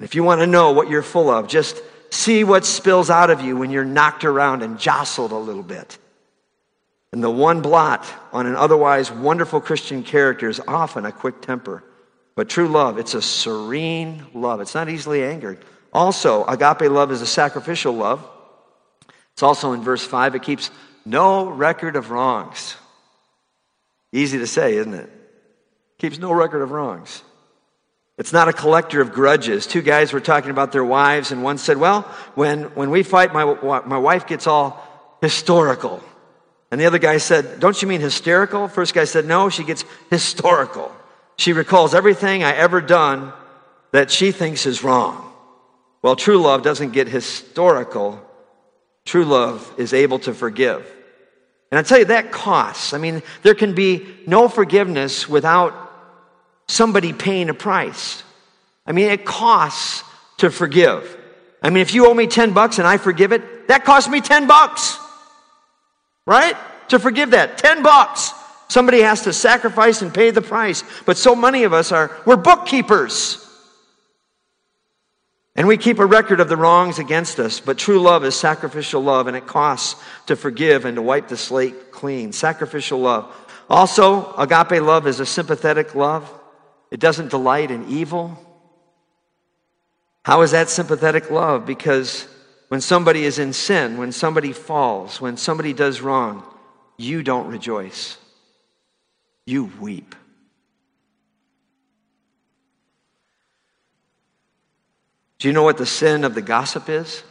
And 0.00 0.04
if 0.04 0.16
you 0.16 0.24
want 0.24 0.40
to 0.40 0.48
know 0.48 0.72
what 0.72 0.90
you're 0.90 1.00
full 1.00 1.30
of, 1.30 1.46
just 1.46 1.80
see 2.10 2.42
what 2.42 2.66
spills 2.66 3.08
out 3.08 3.30
of 3.30 3.40
you 3.40 3.56
when 3.56 3.70
you're 3.70 3.84
knocked 3.84 4.24
around 4.24 4.64
and 4.64 4.80
jostled 4.80 5.30
a 5.30 5.36
little 5.36 5.62
bit. 5.62 5.96
And 7.12 7.22
the 7.22 7.30
one 7.30 7.62
blot 7.62 8.04
on 8.32 8.46
an 8.46 8.56
otherwise 8.56 9.12
wonderful 9.12 9.60
Christian 9.60 10.02
character 10.02 10.48
is 10.48 10.60
often 10.66 11.06
a 11.06 11.12
quick 11.12 11.40
temper. 11.40 11.84
But 12.40 12.48
true 12.48 12.68
love, 12.68 12.96
it's 12.96 13.12
a 13.12 13.20
serene 13.20 14.24
love. 14.32 14.62
It's 14.62 14.74
not 14.74 14.88
easily 14.88 15.22
angered. 15.22 15.62
Also, 15.92 16.42
agape 16.46 16.90
love 16.90 17.12
is 17.12 17.20
a 17.20 17.26
sacrificial 17.26 17.92
love. 17.92 18.26
It's 19.34 19.42
also 19.42 19.74
in 19.74 19.82
verse 19.82 20.02
5. 20.02 20.36
It 20.36 20.42
keeps 20.42 20.70
no 21.04 21.50
record 21.50 21.96
of 21.96 22.10
wrongs. 22.10 22.76
Easy 24.10 24.38
to 24.38 24.46
say, 24.46 24.76
isn't 24.76 24.94
it? 24.94 25.10
Keeps 25.98 26.18
no 26.18 26.32
record 26.32 26.62
of 26.62 26.70
wrongs. 26.70 27.22
It's 28.16 28.32
not 28.32 28.48
a 28.48 28.54
collector 28.54 29.02
of 29.02 29.12
grudges. 29.12 29.66
Two 29.66 29.82
guys 29.82 30.14
were 30.14 30.18
talking 30.18 30.50
about 30.50 30.72
their 30.72 30.82
wives, 30.82 31.32
and 31.32 31.42
one 31.42 31.58
said, 31.58 31.76
Well, 31.76 32.04
when, 32.36 32.74
when 32.74 32.88
we 32.88 33.02
fight, 33.02 33.34
my, 33.34 33.44
my 33.82 33.98
wife 33.98 34.26
gets 34.26 34.46
all 34.46 34.82
historical. 35.20 36.02
And 36.70 36.80
the 36.80 36.86
other 36.86 36.98
guy 36.98 37.18
said, 37.18 37.60
Don't 37.60 37.82
you 37.82 37.86
mean 37.86 38.00
hysterical? 38.00 38.66
First 38.66 38.94
guy 38.94 39.04
said, 39.04 39.26
No, 39.26 39.50
she 39.50 39.62
gets 39.62 39.84
historical. 40.08 40.90
She 41.36 41.52
recalls 41.52 41.94
everything 41.94 42.42
I 42.42 42.52
ever 42.54 42.80
done 42.80 43.32
that 43.92 44.10
she 44.10 44.32
thinks 44.32 44.66
is 44.66 44.84
wrong. 44.84 45.32
Well, 46.02 46.16
true 46.16 46.38
love 46.38 46.62
doesn't 46.62 46.92
get 46.92 47.08
historical. 47.08 48.20
True 49.04 49.24
love 49.24 49.72
is 49.76 49.92
able 49.92 50.18
to 50.20 50.34
forgive. 50.34 50.86
And 51.70 51.78
I 51.78 51.82
tell 51.82 51.98
you, 51.98 52.04
that 52.06 52.32
costs. 52.32 52.92
I 52.92 52.98
mean, 52.98 53.22
there 53.42 53.54
can 53.54 53.74
be 53.74 54.06
no 54.26 54.48
forgiveness 54.48 55.28
without 55.28 55.72
somebody 56.68 57.12
paying 57.12 57.48
a 57.48 57.54
price. 57.54 58.22
I 58.86 58.92
mean, 58.92 59.10
it 59.10 59.24
costs 59.24 60.02
to 60.38 60.50
forgive. 60.50 61.16
I 61.62 61.70
mean, 61.70 61.82
if 61.82 61.94
you 61.94 62.06
owe 62.06 62.14
me 62.14 62.26
10 62.26 62.52
bucks 62.52 62.78
and 62.78 62.86
I 62.86 62.96
forgive 62.96 63.32
it, 63.32 63.68
that 63.68 63.84
costs 63.84 64.08
me 64.08 64.20
10 64.20 64.46
bucks 64.46 64.98
right? 66.30 66.56
To 66.88 66.98
forgive 66.98 67.32
that. 67.32 67.58
10 67.58 67.82
bucks. 67.82 68.32
Somebody 68.70 69.00
has 69.00 69.22
to 69.22 69.32
sacrifice 69.32 70.00
and 70.00 70.14
pay 70.14 70.30
the 70.30 70.40
price. 70.40 70.84
But 71.04 71.18
so 71.18 71.34
many 71.34 71.64
of 71.64 71.72
us 71.72 71.90
are, 71.90 72.16
we're 72.24 72.36
bookkeepers. 72.36 73.44
And 75.56 75.66
we 75.66 75.76
keep 75.76 75.98
a 75.98 76.06
record 76.06 76.38
of 76.38 76.48
the 76.48 76.56
wrongs 76.56 77.00
against 77.00 77.40
us. 77.40 77.58
But 77.58 77.78
true 77.78 78.00
love 78.00 78.24
is 78.24 78.36
sacrificial 78.36 79.02
love, 79.02 79.26
and 79.26 79.36
it 79.36 79.48
costs 79.48 80.00
to 80.26 80.36
forgive 80.36 80.84
and 80.84 80.94
to 80.94 81.02
wipe 81.02 81.26
the 81.26 81.36
slate 81.36 81.90
clean. 81.90 82.30
Sacrificial 82.32 83.00
love. 83.00 83.34
Also, 83.68 84.32
agape 84.34 84.80
love 84.80 85.08
is 85.08 85.18
a 85.18 85.26
sympathetic 85.26 85.96
love, 85.96 86.32
it 86.92 87.00
doesn't 87.00 87.30
delight 87.30 87.72
in 87.72 87.88
evil. 87.88 88.38
How 90.24 90.42
is 90.42 90.52
that 90.52 90.70
sympathetic 90.70 91.28
love? 91.32 91.66
Because 91.66 92.28
when 92.68 92.80
somebody 92.80 93.24
is 93.24 93.40
in 93.40 93.52
sin, 93.52 93.98
when 93.98 94.12
somebody 94.12 94.52
falls, 94.52 95.20
when 95.20 95.36
somebody 95.36 95.72
does 95.72 96.00
wrong, 96.00 96.44
you 96.96 97.24
don't 97.24 97.48
rejoice. 97.48 98.16
You 99.50 99.64
weep. 99.80 100.14
Do 105.40 105.48
you 105.48 105.52
know 105.52 105.64
what 105.64 105.76
the 105.76 105.86
sin 105.86 106.22
of 106.22 106.36
the 106.36 106.40
gossip 106.40 106.88
is? 106.88 107.24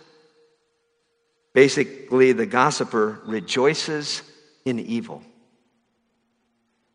Basically, 1.54 2.34
the 2.34 2.46
gossiper 2.46 3.22
rejoices 3.26 4.22
in 4.66 4.80
evil. 4.82 5.24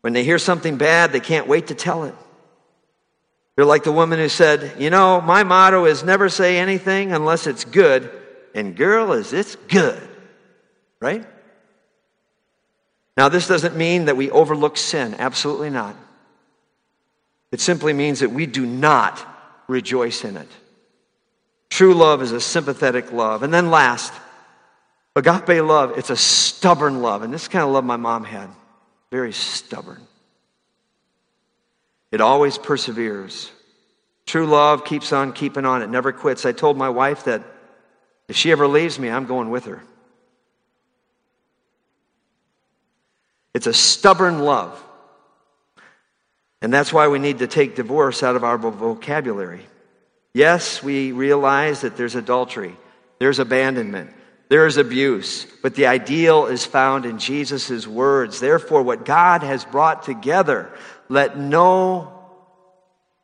When 0.01 0.13
they 0.13 0.23
hear 0.23 0.37
something 0.37 0.77
bad, 0.77 1.11
they 1.11 1.19
can't 1.19 1.47
wait 1.47 1.67
to 1.67 1.73
tell 1.73 2.03
it. 2.03 2.13
They're 3.55 3.65
like 3.65 3.83
the 3.83 3.91
woman 3.91 4.19
who 4.19 4.29
said, 4.29 4.79
You 4.79 4.91
know, 4.91 5.21
my 5.21 5.43
motto 5.43 5.85
is 5.85 6.03
never 6.03 6.29
say 6.29 6.59
anything 6.59 7.11
unless 7.11 7.47
it's 7.47 7.65
good. 7.65 8.11
And 8.53 8.75
girl, 8.75 9.11
is 9.13 9.33
it's 9.33 9.55
good. 9.55 10.07
Right? 10.99 11.25
Now, 13.17 13.29
this 13.29 13.47
doesn't 13.47 13.75
mean 13.75 14.05
that 14.05 14.17
we 14.17 14.29
overlook 14.29 14.77
sin. 14.77 15.15
Absolutely 15.17 15.69
not. 15.69 15.95
It 17.51 17.61
simply 17.61 17.93
means 17.93 18.19
that 18.19 18.31
we 18.31 18.45
do 18.45 18.65
not 18.65 19.25
rejoice 19.67 20.25
in 20.25 20.35
it. 20.35 20.49
True 21.69 21.93
love 21.93 22.21
is 22.21 22.31
a 22.31 22.41
sympathetic 22.41 23.11
love. 23.11 23.43
And 23.43 23.53
then 23.53 23.71
last, 23.71 24.13
agape 25.15 25.63
love, 25.63 25.97
it's 25.97 26.09
a 26.09 26.17
stubborn 26.17 27.01
love. 27.01 27.21
And 27.21 27.33
this 27.33 27.47
kind 27.47 27.63
of 27.63 27.71
love 27.71 27.85
my 27.85 27.97
mom 27.97 28.25
had. 28.25 28.49
Very 29.11 29.31
stubborn. 29.31 30.01
It 32.11 32.21
always 32.21 32.57
perseveres. 32.57 33.51
True 34.25 34.45
love 34.45 34.85
keeps 34.85 35.13
on 35.13 35.33
keeping 35.33 35.65
on, 35.65 35.81
it 35.81 35.89
never 35.89 36.11
quits. 36.11 36.45
I 36.45 36.51
told 36.51 36.77
my 36.77 36.89
wife 36.89 37.25
that 37.25 37.43
if 38.27 38.35
she 38.35 38.51
ever 38.51 38.67
leaves 38.67 38.97
me, 38.97 39.09
I'm 39.09 39.25
going 39.25 39.49
with 39.49 39.65
her. 39.65 39.83
It's 43.55 43.67
a 43.67 43.73
stubborn 43.73 44.39
love. 44.39 44.83
And 46.61 46.73
that's 46.73 46.91
why 46.91 47.07
we 47.07 47.19
need 47.19 47.39
to 47.39 47.47
take 47.47 47.75
divorce 47.75 48.21
out 48.21 48.35
of 48.35 48.43
our 48.43 48.57
vocabulary. 48.57 49.65
Yes, 50.33 50.83
we 50.83 51.13
realize 51.13 51.81
that 51.81 51.95
there's 51.95 52.15
adultery, 52.15 52.75
there's 53.17 53.39
abandonment, 53.39 54.11
there 54.49 54.67
is 54.67 54.75
abuse, 54.75 55.47
but 55.63 55.73
the 55.75 55.87
ideal 55.87 56.47
is 56.47 56.65
found 56.65 57.05
in 57.05 57.17
Jesus' 57.17 57.87
words. 57.87 58.41
Therefore, 58.41 58.83
what 58.83 59.05
God 59.05 59.41
has 59.41 59.63
brought 59.63 60.03
together, 60.03 60.69
let 61.07 61.37
no 61.37 62.13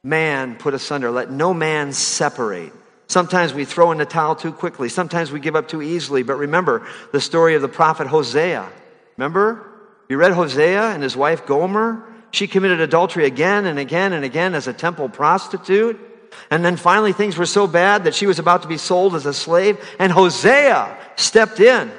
man 0.02 0.56
put 0.56 0.74
asunder, 0.74 1.12
let 1.12 1.30
no 1.30 1.54
man 1.54 1.92
separate. 1.92 2.72
Sometimes 3.08 3.54
we 3.54 3.66
throw 3.66 3.92
in 3.92 3.98
the 3.98 4.06
towel 4.06 4.38
too 4.38 4.54
quickly. 4.54 4.88
Sometimes 4.88 5.30
we 5.30 5.42
give 5.42 5.58
up 5.58 5.68
too 5.68 5.82
easily. 5.82 6.24
But 6.24 6.36
remember 6.36 6.88
the 7.12 7.20
story 7.20 7.56
of 7.56 7.62
the 7.62 7.68
prophet 7.68 8.08
Hosea. 8.08 8.70
Remember? 9.18 9.71
You 10.12 10.18
read 10.18 10.34
Hosea 10.34 10.92
and 10.92 11.02
his 11.02 11.16
wife 11.16 11.46
Gomer? 11.46 12.04
She 12.32 12.46
committed 12.46 12.82
adultery 12.82 13.26
again 13.26 13.66
and 13.66 13.80
again 13.80 14.12
and 14.12 14.26
again 14.26 14.56
as 14.56 14.68
a 14.68 14.74
temple 14.74 15.08
prostitute. 15.08 15.98
And 16.50 16.66
then 16.66 16.76
finally, 16.76 17.14
things 17.14 17.38
were 17.38 17.46
so 17.46 17.66
bad 17.66 18.04
that 18.04 18.14
she 18.14 18.28
was 18.28 18.38
about 18.38 18.64
to 18.64 18.68
be 18.68 18.76
sold 18.76 19.16
as 19.16 19.26
a 19.26 19.34
slave. 19.34 19.80
And 20.00 20.12
Hosea 20.12 20.98
stepped 21.16 21.62
in 21.62 21.90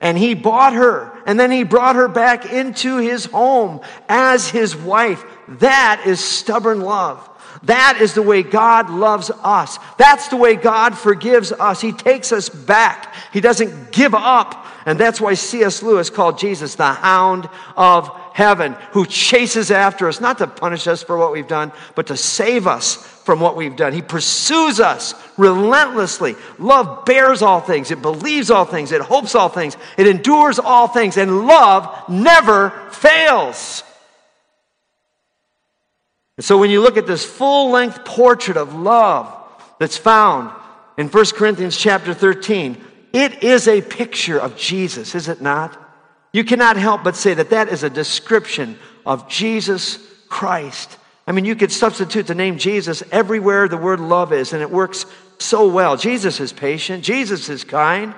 and 0.00 0.16
he 0.16 0.32
bought 0.32 0.72
her. 0.72 1.12
And 1.26 1.38
then 1.38 1.50
he 1.50 1.62
brought 1.62 1.96
her 1.96 2.08
back 2.08 2.50
into 2.50 2.96
his 2.96 3.26
home 3.26 3.82
as 4.08 4.48
his 4.48 4.74
wife. 4.74 5.22
That 5.58 6.04
is 6.06 6.24
stubborn 6.24 6.80
love. 6.80 7.28
That 7.64 7.98
is 8.00 8.14
the 8.14 8.22
way 8.22 8.44
God 8.44 8.88
loves 8.88 9.30
us. 9.30 9.78
That's 9.98 10.28
the 10.28 10.36
way 10.36 10.54
God 10.54 10.96
forgives 10.96 11.52
us. 11.52 11.82
He 11.82 11.92
takes 11.92 12.32
us 12.32 12.48
back. 12.48 13.14
He 13.30 13.42
doesn't 13.42 13.92
give 13.92 14.14
up. 14.14 14.64
And 14.88 14.98
that's 14.98 15.20
why 15.20 15.34
C.S. 15.34 15.82
Lewis 15.82 16.08
called 16.08 16.38
Jesus 16.38 16.74
the 16.74 16.94
hound 16.94 17.46
of 17.76 18.08
heaven 18.32 18.74
who 18.92 19.04
chases 19.04 19.70
after 19.70 20.08
us, 20.08 20.18
not 20.18 20.38
to 20.38 20.46
punish 20.46 20.86
us 20.86 21.02
for 21.02 21.18
what 21.18 21.30
we've 21.30 21.46
done, 21.46 21.72
but 21.94 22.06
to 22.06 22.16
save 22.16 22.66
us 22.66 22.94
from 22.96 23.38
what 23.38 23.54
we've 23.54 23.76
done. 23.76 23.92
He 23.92 24.00
pursues 24.00 24.80
us 24.80 25.12
relentlessly. 25.36 26.36
Love 26.58 27.04
bears 27.04 27.42
all 27.42 27.60
things, 27.60 27.90
it 27.90 28.00
believes 28.00 28.50
all 28.50 28.64
things, 28.64 28.90
it 28.90 29.02
hopes 29.02 29.34
all 29.34 29.50
things, 29.50 29.76
it 29.98 30.06
endures 30.06 30.58
all 30.58 30.88
things, 30.88 31.18
and 31.18 31.46
love 31.46 32.08
never 32.08 32.70
fails. 32.90 33.82
And 36.38 36.44
so 36.46 36.56
when 36.56 36.70
you 36.70 36.80
look 36.80 36.96
at 36.96 37.06
this 37.06 37.26
full 37.26 37.72
length 37.72 38.06
portrait 38.06 38.56
of 38.56 38.74
love 38.74 39.30
that's 39.78 39.98
found 39.98 40.50
in 40.96 41.08
1 41.08 41.24
Corinthians 41.34 41.76
chapter 41.76 42.14
13, 42.14 42.86
it 43.12 43.42
is 43.42 43.68
a 43.68 43.80
picture 43.80 44.38
of 44.38 44.56
Jesus, 44.56 45.14
is 45.14 45.28
it 45.28 45.40
not? 45.40 45.78
You 46.32 46.44
cannot 46.44 46.76
help 46.76 47.04
but 47.04 47.16
say 47.16 47.34
that 47.34 47.50
that 47.50 47.68
is 47.68 47.82
a 47.82 47.90
description 47.90 48.78
of 49.06 49.28
Jesus 49.28 49.98
Christ. 50.28 50.96
I 51.26 51.32
mean, 51.32 51.44
you 51.44 51.56
could 51.56 51.72
substitute 51.72 52.26
the 52.26 52.34
name 52.34 52.58
Jesus 52.58 53.02
everywhere 53.10 53.68
the 53.68 53.76
word 53.76 54.00
love 54.00 54.32
is, 54.32 54.52
and 54.52 54.62
it 54.62 54.70
works 54.70 55.06
so 55.38 55.68
well. 55.68 55.96
Jesus 55.96 56.40
is 56.40 56.52
patient, 56.52 57.04
Jesus 57.04 57.48
is 57.48 57.64
kind. 57.64 58.14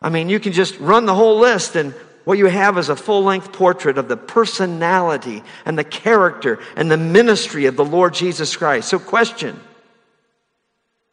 I 0.00 0.08
mean, 0.08 0.28
you 0.28 0.40
can 0.40 0.52
just 0.52 0.78
run 0.80 1.06
the 1.06 1.14
whole 1.14 1.38
list, 1.38 1.76
and 1.76 1.92
what 2.24 2.38
you 2.38 2.46
have 2.46 2.78
is 2.78 2.88
a 2.88 2.96
full 2.96 3.24
length 3.24 3.52
portrait 3.52 3.98
of 3.98 4.08
the 4.08 4.16
personality 4.16 5.42
and 5.64 5.78
the 5.78 5.84
character 5.84 6.58
and 6.76 6.90
the 6.90 6.96
ministry 6.96 7.66
of 7.66 7.76
the 7.76 7.84
Lord 7.84 8.14
Jesus 8.14 8.56
Christ. 8.56 8.88
So, 8.88 8.98
question 8.98 9.58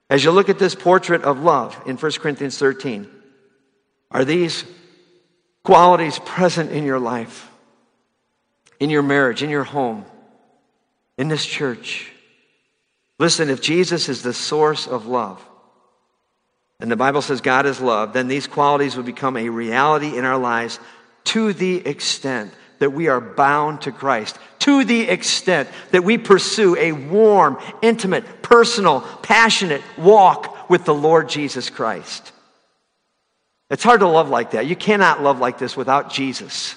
as 0.09 0.23
you 0.23 0.31
look 0.31 0.49
at 0.49 0.59
this 0.59 0.75
portrait 0.75 1.23
of 1.23 1.39
love 1.39 1.79
in 1.85 1.97
1 1.97 2.11
Corinthians 2.13 2.57
13, 2.57 3.07
are 4.11 4.25
these 4.25 4.65
qualities 5.63 6.17
present 6.19 6.71
in 6.71 6.83
your 6.83 6.99
life, 6.99 7.49
in 8.79 8.89
your 8.89 9.03
marriage, 9.03 9.43
in 9.43 9.49
your 9.49 9.63
home, 9.63 10.05
in 11.17 11.27
this 11.27 11.45
church? 11.45 12.11
Listen, 13.19 13.49
if 13.49 13.61
Jesus 13.61 14.09
is 14.09 14.23
the 14.23 14.33
source 14.33 14.87
of 14.87 15.05
love, 15.05 15.45
and 16.79 16.89
the 16.89 16.95
Bible 16.95 17.21
says 17.21 17.41
God 17.41 17.65
is 17.65 17.81
love, 17.81 18.13
then 18.13 18.27
these 18.29 18.47
qualities 18.47 18.95
will 18.95 19.03
become 19.03 19.35
a 19.35 19.49
reality 19.49 20.17
in 20.17 20.23
our 20.23 20.37
lives 20.37 20.79
to 21.25 21.53
the 21.53 21.85
extent 21.85 22.53
that 22.79 22.91
we 22.91 23.07
are 23.07 23.21
bound 23.21 23.81
to 23.81 23.91
Christ, 23.91 24.37
to 24.59 24.83
the 24.83 25.01
extent 25.01 25.69
that 25.91 26.03
we 26.03 26.17
pursue 26.17 26.75
a 26.77 26.91
warm, 26.91 27.57
intimate, 27.81 28.41
personal, 28.41 29.01
passionate 29.21 29.81
walk 29.97 30.69
with 30.69 30.85
the 30.85 30.93
Lord 30.93 31.29
Jesus 31.29 31.69
Christ. 31.69 32.31
It's 33.69 33.83
hard 33.83 33.99
to 33.99 34.07
love 34.07 34.29
like 34.29 34.51
that. 34.51 34.65
You 34.65 34.75
cannot 34.75 35.21
love 35.21 35.39
like 35.39 35.59
this 35.59 35.77
without 35.77 36.11
Jesus, 36.11 36.75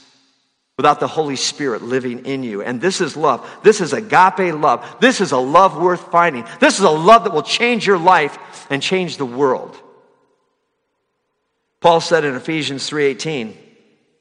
without 0.76 1.00
the 1.00 1.08
Holy 1.08 1.36
Spirit 1.36 1.82
living 1.82 2.26
in 2.26 2.42
you. 2.42 2.62
And 2.62 2.80
this 2.80 3.00
is 3.00 3.16
love. 3.16 3.48
This 3.62 3.80
is 3.80 3.92
agape 3.92 4.54
love. 4.54 4.96
This 5.00 5.20
is 5.20 5.32
a 5.32 5.38
love 5.38 5.76
worth 5.76 6.10
finding. 6.10 6.44
This 6.60 6.78
is 6.78 6.84
a 6.84 6.90
love 6.90 7.24
that 7.24 7.32
will 7.32 7.42
change 7.42 7.86
your 7.86 7.98
life 7.98 8.66
and 8.70 8.82
change 8.82 9.16
the 9.16 9.26
world. 9.26 9.78
Paul 11.80 12.00
said 12.00 12.24
in 12.24 12.34
Ephesians 12.34 12.88
3:18, 12.88 13.56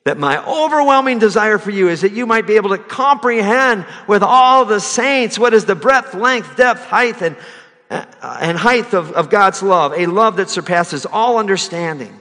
that 0.04 0.18
my 0.18 0.44
overwhelming 0.46 1.20
desire 1.20 1.58
for 1.58 1.70
you 1.70 1.88
is 1.88 2.02
that 2.02 2.12
you 2.12 2.26
might 2.26 2.48
be 2.48 2.56
able 2.56 2.70
to 2.70 2.78
comprehend 2.78 3.86
with 4.08 4.24
all 4.24 4.66
the 4.66 4.80
saints 4.80 5.38
what 5.38 5.54
is 5.54 5.66
the 5.66 5.76
breadth, 5.76 6.16
length, 6.16 6.58
depth, 6.58 6.84
height, 6.86 7.22
and, 7.22 7.36
uh, 7.90 8.06
and 8.42 8.58
height 8.58 8.94
of, 8.94 9.12
of 9.12 9.30
God's 9.30 9.62
love, 9.62 9.94
a 9.94 10.08
love 10.08 10.38
that 10.38 10.50
surpasses 10.50 11.06
all 11.06 11.38
understanding. 11.38 12.20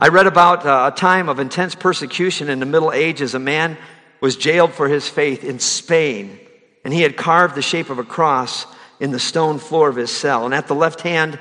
I 0.00 0.08
read 0.08 0.26
about 0.26 0.66
uh, 0.66 0.90
a 0.92 0.96
time 0.96 1.28
of 1.28 1.38
intense 1.38 1.74
persecution 1.74 2.50
in 2.50 2.58
the 2.58 2.66
Middle 2.66 2.92
Ages. 2.92 3.34
A 3.34 3.38
man 3.38 3.78
was 4.20 4.36
jailed 4.36 4.72
for 4.72 4.88
his 4.88 5.08
faith 5.08 5.44
in 5.44 5.60
Spain, 5.60 6.40
and 6.84 6.92
he 6.92 7.02
had 7.02 7.16
carved 7.16 7.54
the 7.54 7.62
shape 7.62 7.88
of 7.88 7.98
a 7.98 8.04
cross 8.04 8.66
in 8.98 9.10
the 9.10 9.18
stone 9.18 9.58
floor 9.58 9.88
of 9.88 9.96
his 9.96 10.10
cell. 10.10 10.44
And 10.44 10.54
at 10.54 10.66
the 10.66 10.74
left 10.74 11.02
hand 11.02 11.38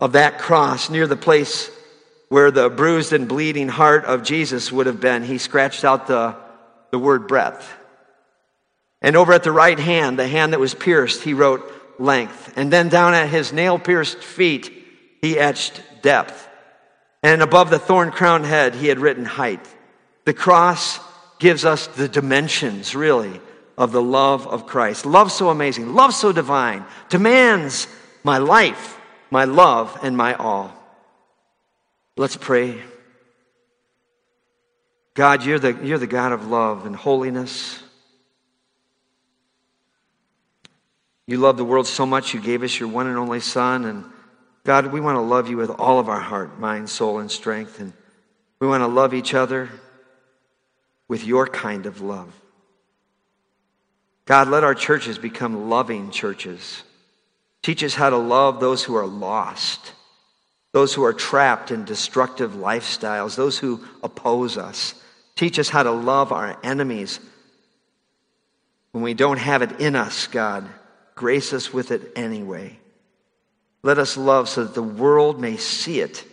of 0.00 0.12
that 0.12 0.38
cross, 0.38 0.90
near 0.90 1.06
the 1.06 1.16
place 1.16 1.70
where 2.28 2.50
the 2.50 2.68
bruised 2.68 3.12
and 3.12 3.28
bleeding 3.28 3.68
heart 3.68 4.04
of 4.04 4.22
Jesus 4.22 4.70
would 4.70 4.86
have 4.86 5.00
been, 5.00 5.22
he 5.22 5.38
scratched 5.38 5.84
out 5.84 6.06
the, 6.06 6.36
the 6.90 6.98
word 6.98 7.26
breadth. 7.26 7.74
And 9.00 9.16
over 9.16 9.32
at 9.32 9.44
the 9.44 9.52
right 9.52 9.78
hand, 9.78 10.18
the 10.18 10.28
hand 10.28 10.52
that 10.52 10.60
was 10.60 10.74
pierced, 10.74 11.22
he 11.22 11.34
wrote 11.34 11.72
length. 11.98 12.52
And 12.56 12.72
then 12.72 12.88
down 12.88 13.14
at 13.14 13.28
his 13.28 13.52
nail 13.52 13.78
pierced 13.78 14.18
feet, 14.18 14.72
he 15.22 15.38
etched 15.38 15.82
depth. 16.02 16.48
And 17.22 17.42
above 17.42 17.70
the 17.70 17.78
thorn 17.78 18.10
crowned 18.10 18.46
head, 18.46 18.74
he 18.74 18.88
had 18.88 18.98
written 18.98 19.24
height. 19.24 19.66
The 20.24 20.34
cross 20.34 21.00
gives 21.38 21.64
us 21.64 21.86
the 21.86 22.08
dimensions, 22.08 22.94
really, 22.94 23.40
of 23.76 23.92
the 23.92 24.02
love 24.02 24.46
of 24.46 24.66
Christ. 24.66 25.06
Love 25.06 25.32
so 25.32 25.48
amazing, 25.48 25.94
love 25.94 26.12
so 26.12 26.32
divine, 26.32 26.84
demands 27.08 27.86
my 28.24 28.38
life, 28.38 28.98
my 29.30 29.44
love, 29.44 29.96
and 30.02 30.16
my 30.16 30.34
all. 30.34 30.77
Let's 32.18 32.36
pray. 32.36 32.78
God, 35.14 35.44
you're 35.44 35.58
the, 35.58 35.72
you're 35.82 35.98
the 35.98 36.06
God 36.06 36.32
of 36.32 36.46
love 36.46 36.84
and 36.84 36.94
holiness. 36.94 37.82
You 41.26 41.38
love 41.38 41.56
the 41.56 41.64
world 41.64 41.86
so 41.86 42.04
much, 42.04 42.34
you 42.34 42.40
gave 42.40 42.62
us 42.62 42.78
your 42.78 42.90
one 42.90 43.06
and 43.06 43.16
only 43.16 43.40
Son. 43.40 43.86
And 43.86 44.04
God, 44.64 44.86
we 44.88 45.00
want 45.00 45.16
to 45.16 45.22
love 45.22 45.48
you 45.48 45.56
with 45.56 45.70
all 45.70 45.98
of 45.98 46.10
our 46.10 46.20
heart, 46.20 46.60
mind, 46.60 46.90
soul, 46.90 47.20
and 47.20 47.30
strength. 47.30 47.80
And 47.80 47.94
we 48.60 48.66
want 48.66 48.82
to 48.82 48.86
love 48.86 49.14
each 49.14 49.32
other 49.32 49.70
with 51.08 51.24
your 51.24 51.46
kind 51.46 51.86
of 51.86 52.02
love. 52.02 52.34
God, 54.26 54.48
let 54.48 54.64
our 54.64 54.74
churches 54.74 55.16
become 55.16 55.70
loving 55.70 56.10
churches 56.10 56.82
Teach 57.62 57.82
us 57.82 57.94
how 57.94 58.10
to 58.10 58.16
love 58.16 58.60
those 58.60 58.84
who 58.84 58.94
are 58.94 59.06
lost, 59.06 59.92
those 60.72 60.92
who 60.92 61.04
are 61.04 61.12
trapped 61.12 61.70
in 61.70 61.84
destructive 61.84 62.52
lifestyles, 62.52 63.36
those 63.36 63.58
who 63.58 63.84
oppose 64.02 64.58
us. 64.58 64.94
Teach 65.34 65.58
us 65.58 65.68
how 65.68 65.82
to 65.82 65.90
love 65.90 66.32
our 66.32 66.58
enemies 66.62 67.20
when 68.92 69.02
we 69.02 69.14
don't 69.14 69.38
have 69.38 69.62
it 69.62 69.80
in 69.80 69.96
us, 69.96 70.26
God. 70.26 70.68
Grace 71.14 71.52
us 71.52 71.72
with 71.72 71.90
it 71.90 72.12
anyway. 72.16 72.78
Let 73.82 73.98
us 73.98 74.16
love 74.16 74.48
so 74.48 74.64
that 74.64 74.74
the 74.74 74.82
world 74.82 75.40
may 75.40 75.56
see 75.56 76.00
it 76.00 76.24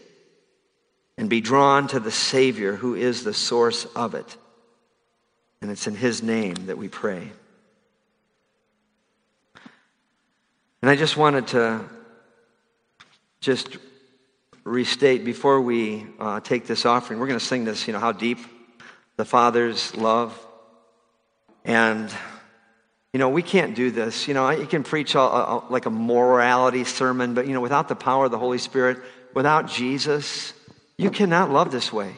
and 1.18 1.30
be 1.30 1.42
drawn 1.42 1.88
to 1.88 2.00
the 2.00 2.12
Savior 2.12 2.76
who 2.76 2.96
is 2.96 3.24
the 3.24 3.34
source 3.34 3.86
of 3.96 4.16
it. 4.16 4.38
And 5.62 5.72
it's 5.72 5.88
in 5.88 5.96
His 5.96 6.22
name 6.22 6.56
that 6.66 6.78
we 6.78 6.90
pray. 6.90 7.32
And 10.82 10.90
I 10.92 10.96
just 10.96 11.18
wanted 11.18 11.48
to 11.48 11.82
just 13.40 13.78
restate 14.66 15.24
before 15.24 15.62
we 15.62 16.06
uh, 16.20 16.40
take 16.42 16.66
this 16.66 16.86
offering, 16.86 17.20
we're 17.20 17.28
going 17.28 17.40
to 17.40 17.46
sing 17.46 17.64
this, 17.64 17.88
you 17.88 17.94
know, 17.94 18.00
how 18.00 18.12
deep 18.12 18.40
the 19.16 19.24
Father's 19.24 19.96
love. 19.96 20.38
And, 21.64 22.14
you 23.14 23.20
know, 23.20 23.30
we 23.30 23.44
can't 23.44 23.76
do 23.76 23.92
this. 23.92 24.28
You 24.28 24.34
know, 24.34 24.50
you 24.50 24.66
can 24.66 24.84
preach 24.84 25.16
a, 25.16 25.20
a, 25.20 25.64
like 25.70 25.86
a 25.86 25.92
morality 25.92 26.84
sermon, 26.84 27.36
but, 27.36 27.48
you 27.48 27.54
know, 27.54 27.62
without 27.62 27.88
the 27.88 27.96
power 27.96 28.26
of 28.26 28.32
the 28.32 28.40
Holy 28.40 28.58
Spirit, 28.58 28.98
without 29.34 29.70
Jesus, 29.70 30.52
you 30.98 31.12
cannot 31.12 31.52
love 31.52 31.72
this 31.72 31.94
way. 31.94 32.14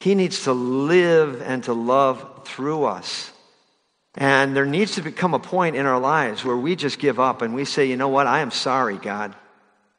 He 0.00 0.14
needs 0.14 0.44
to 0.44 0.52
live 0.52 1.40
and 1.42 1.62
to 1.64 1.72
love 1.72 2.46
through 2.46 2.84
us. 2.84 3.32
And 4.14 4.56
there 4.56 4.66
needs 4.66 4.96
to 4.96 5.02
become 5.02 5.34
a 5.34 5.38
point 5.38 5.76
in 5.76 5.86
our 5.86 6.00
lives 6.00 6.44
where 6.44 6.56
we 6.56 6.74
just 6.74 6.98
give 6.98 7.20
up 7.20 7.42
and 7.42 7.54
we 7.54 7.64
say, 7.64 7.86
you 7.86 7.96
know 7.96 8.08
what, 8.08 8.26
I 8.26 8.40
am 8.40 8.50
sorry, 8.50 8.96
God. 8.96 9.34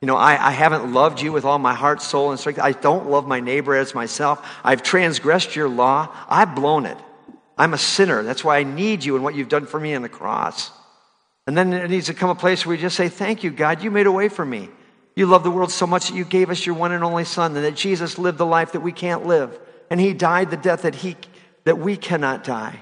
You 0.01 0.07
know, 0.07 0.15
I, 0.15 0.47
I 0.47 0.51
haven't 0.51 0.93
loved 0.93 1.21
you 1.21 1.31
with 1.31 1.43
all 1.43 1.59
my 1.59 1.73
heart, 1.73 2.01
soul, 2.01 2.31
and 2.31 2.39
strength. 2.39 2.59
I 2.59 2.71
don't 2.71 3.09
love 3.09 3.27
my 3.27 3.41
neighbor 3.41 3.75
as 3.75 3.93
myself. 3.93 4.45
I've 4.63 4.81
transgressed 4.81 5.55
your 5.55 5.67
law. 5.67 6.15
I've 6.29 6.55
blown 6.55 6.85
it. 6.85 6.97
I'm 7.57 7.73
a 7.73 7.77
sinner. 7.77 8.23
That's 8.23 8.43
why 8.43 8.59
I 8.59 8.63
need 8.63 9.03
you 9.03 9.15
and 9.15 9.23
what 9.23 9.35
you've 9.35 9.49
done 9.49 9.65
for 9.65 9.79
me 9.79 9.93
on 9.95 10.01
the 10.01 10.09
cross. 10.09 10.71
And 11.47 11.57
then 11.57 11.73
it 11.73 11.89
needs 11.89 12.05
to 12.05 12.13
come 12.13 12.29
a 12.29 12.35
place 12.35 12.65
where 12.65 12.75
we 12.75 12.81
just 12.81 12.95
say, 12.95 13.09
Thank 13.09 13.43
you, 13.43 13.51
God. 13.51 13.83
You 13.83 13.91
made 13.91 14.07
a 14.07 14.11
way 14.11 14.29
for 14.29 14.45
me. 14.45 14.69
You 15.15 15.25
love 15.25 15.43
the 15.43 15.51
world 15.51 15.71
so 15.71 15.85
much 15.85 16.07
that 16.07 16.15
you 16.15 16.23
gave 16.23 16.49
us 16.49 16.65
your 16.65 16.75
one 16.75 16.93
and 16.93 17.03
only 17.03 17.25
Son, 17.25 17.53
and 17.55 17.65
that 17.65 17.75
Jesus 17.75 18.17
lived 18.17 18.37
the 18.37 18.45
life 18.45 18.71
that 18.71 18.79
we 18.79 18.93
can't 18.93 19.25
live. 19.25 19.59
And 19.89 19.99
he 19.99 20.13
died 20.13 20.49
the 20.49 20.57
death 20.57 20.83
that, 20.83 20.95
he, 20.95 21.17
that 21.65 21.77
we 21.77 21.97
cannot 21.97 22.45
die. 22.45 22.79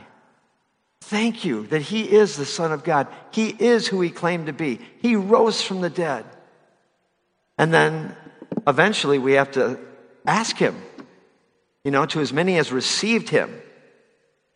Thank 1.08 1.46
you 1.46 1.66
that 1.68 1.84
He 1.84 2.02
is 2.04 2.36
the 2.36 2.46
Son 2.46 2.74
of 2.74 2.84
God. 2.84 3.08
He 3.32 3.48
is 3.48 3.88
who 3.88 4.02
He 4.02 4.10
claimed 4.10 4.48
to 4.48 4.54
be. 4.54 4.82
He 5.02 5.16
rose 5.16 5.62
from 5.62 5.80
the 5.80 5.90
dead. 5.90 6.26
And 7.58 7.74
then 7.74 8.16
eventually 8.66 9.18
we 9.18 9.34
have 9.34 9.52
to 9.52 9.80
ask 10.26 10.56
Him, 10.58 10.76
you 11.84 11.92
know, 11.92 12.06
to 12.08 12.20
as 12.20 12.32
many 12.32 12.58
as 12.58 12.72
received 12.72 13.30
Him. 13.30 13.62